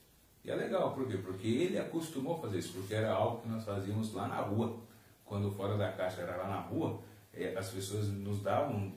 E 0.44 0.50
é 0.50 0.54
legal, 0.54 0.94
por 0.94 1.06
quê? 1.06 1.18
Porque 1.18 1.46
ele 1.46 1.78
acostumou 1.78 2.40
fazer 2.40 2.58
isso, 2.58 2.72
porque 2.74 2.94
era 2.94 3.12
algo 3.12 3.42
que 3.42 3.48
nós 3.48 3.64
fazíamos 3.64 4.12
lá 4.14 4.28
na 4.28 4.40
rua. 4.40 4.78
Quando 5.24 5.50
fora 5.50 5.76
da 5.76 5.92
caixa 5.92 6.22
era 6.22 6.36
lá 6.36 6.48
na 6.48 6.60
rua, 6.60 7.00
eh, 7.32 7.54
as 7.56 7.68
pessoas 7.70 8.08
nos 8.08 8.42
davam 8.42 8.92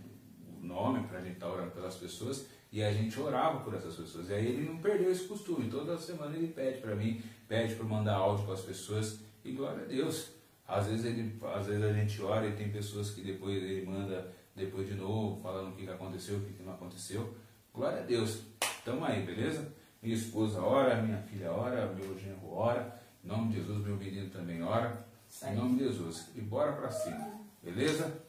o 0.61 0.65
nome 0.65 1.05
para 1.07 1.17
a 1.17 1.21
gente 1.21 1.33
estar 1.33 1.49
orando 1.49 1.71
pelas 1.71 1.95
pessoas 1.95 2.47
e 2.73 2.83
a 2.83 2.91
gente 2.91 3.19
orava 3.19 3.59
por 3.59 3.75
essas 3.75 3.95
pessoas. 3.95 4.29
E 4.29 4.33
aí 4.33 4.47
ele 4.47 4.67
não 4.67 4.77
perdeu 4.77 5.11
esse 5.11 5.25
costume. 5.27 5.69
Toda 5.69 5.95
semana 5.95 6.35
ele 6.35 6.47
pede 6.47 6.81
para 6.81 6.95
mim, 6.95 7.21
pede 7.47 7.75
para 7.75 7.85
mandar 7.85 8.15
áudio 8.15 8.45
para 8.45 8.55
as 8.55 8.61
pessoas 8.61 9.19
e 9.45 9.51
glória 9.51 9.83
a 9.83 9.85
Deus. 9.85 10.31
Às 10.67 10.87
vezes, 10.87 11.05
ele, 11.05 11.37
às 11.53 11.67
vezes 11.67 11.83
a 11.83 11.93
gente 11.93 12.19
ora 12.23 12.47
e 12.47 12.53
tem 12.53 12.71
pessoas 12.71 13.11
que 13.11 13.21
depois 13.21 13.61
ele 13.61 13.85
manda 13.85 14.33
depois 14.55 14.87
de 14.87 14.95
novo, 14.95 15.39
falando 15.39 15.71
o 15.71 15.75
que 15.75 15.87
aconteceu, 15.87 16.37
o 16.37 16.41
que 16.41 16.63
não 16.63 16.73
aconteceu. 16.73 17.35
Glória 17.71 17.99
a 17.99 18.05
Deus. 18.05 18.41
Tamo 18.83 19.05
aí, 19.05 19.23
beleza? 19.23 19.71
Minha 20.01 20.15
esposa 20.15 20.59
ora, 20.59 20.99
minha 20.99 21.19
filha 21.19 21.51
ora, 21.51 21.93
meu 21.93 22.17
genro 22.17 22.55
ora. 22.55 22.99
Em 23.23 23.27
nome 23.27 23.49
de 23.49 23.59
Jesus, 23.59 23.85
meu 23.85 23.97
menino 23.97 24.31
também 24.31 24.63
ora. 24.63 25.05
Em 25.43 25.55
nome 25.55 25.77
de 25.77 25.83
Jesus. 25.83 26.31
E 26.35 26.41
bora 26.41 26.71
pra 26.73 26.89
cima. 26.89 27.39
Beleza? 27.61 28.19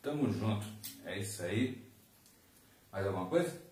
Tamo 0.00 0.32
junto. 0.32 0.64
É 1.04 1.18
isso 1.18 1.42
aí. 1.42 1.86
Mais 2.90 3.06
alguma 3.06 3.26
coisa? 3.26 3.69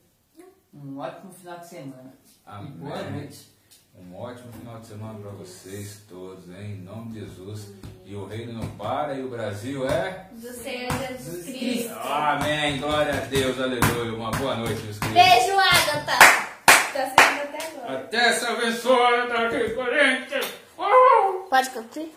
Um 0.72 0.98
ótimo 0.98 1.32
final 1.32 1.58
de 1.58 1.66
semana. 1.68 2.14
Amém. 2.44 2.68
E 2.68 2.78
boa 2.78 3.02
noite. 3.10 3.58
Um 3.96 4.14
ótimo 4.14 4.52
final 4.52 4.78
de 4.80 4.86
semana 4.86 5.18
para 5.18 5.30
vocês 5.32 6.02
todos, 6.08 6.48
hein? 6.50 6.78
Em 6.78 6.82
nome 6.82 7.12
de 7.12 7.20
Jesus. 7.20 7.72
E 8.04 8.14
o 8.14 8.26
reino 8.26 8.52
não 8.52 8.68
para 8.76 9.14
e 9.14 9.24
o 9.24 9.28
Brasil 9.28 9.88
é. 9.88 10.28
Do 10.32 10.52
Senhor 10.52 10.90
Jesus 10.92 11.44
Cristo. 11.44 11.94
Amém. 11.94 12.78
Glória 12.78 13.12
a 13.14 13.24
Deus. 13.26 13.60
Aleluia. 13.60 14.14
Uma 14.14 14.30
boa 14.30 14.56
noite, 14.56 14.80
meus 14.82 14.98
queridos. 14.98 15.22
Beijo, 15.22 15.58
Agatha. 15.58 16.18
Tá 16.92 17.02
assistindo 17.02 17.42
até 17.42 17.66
agora. 17.66 17.98
Até 17.98 18.16
essa 18.28 18.48
abençoada 18.50 19.34
aqui, 19.46 19.70
Corinthians. 19.70 20.46
Uhul! 20.78 21.48
Pode 21.50 21.70
cumprir? 21.70 22.12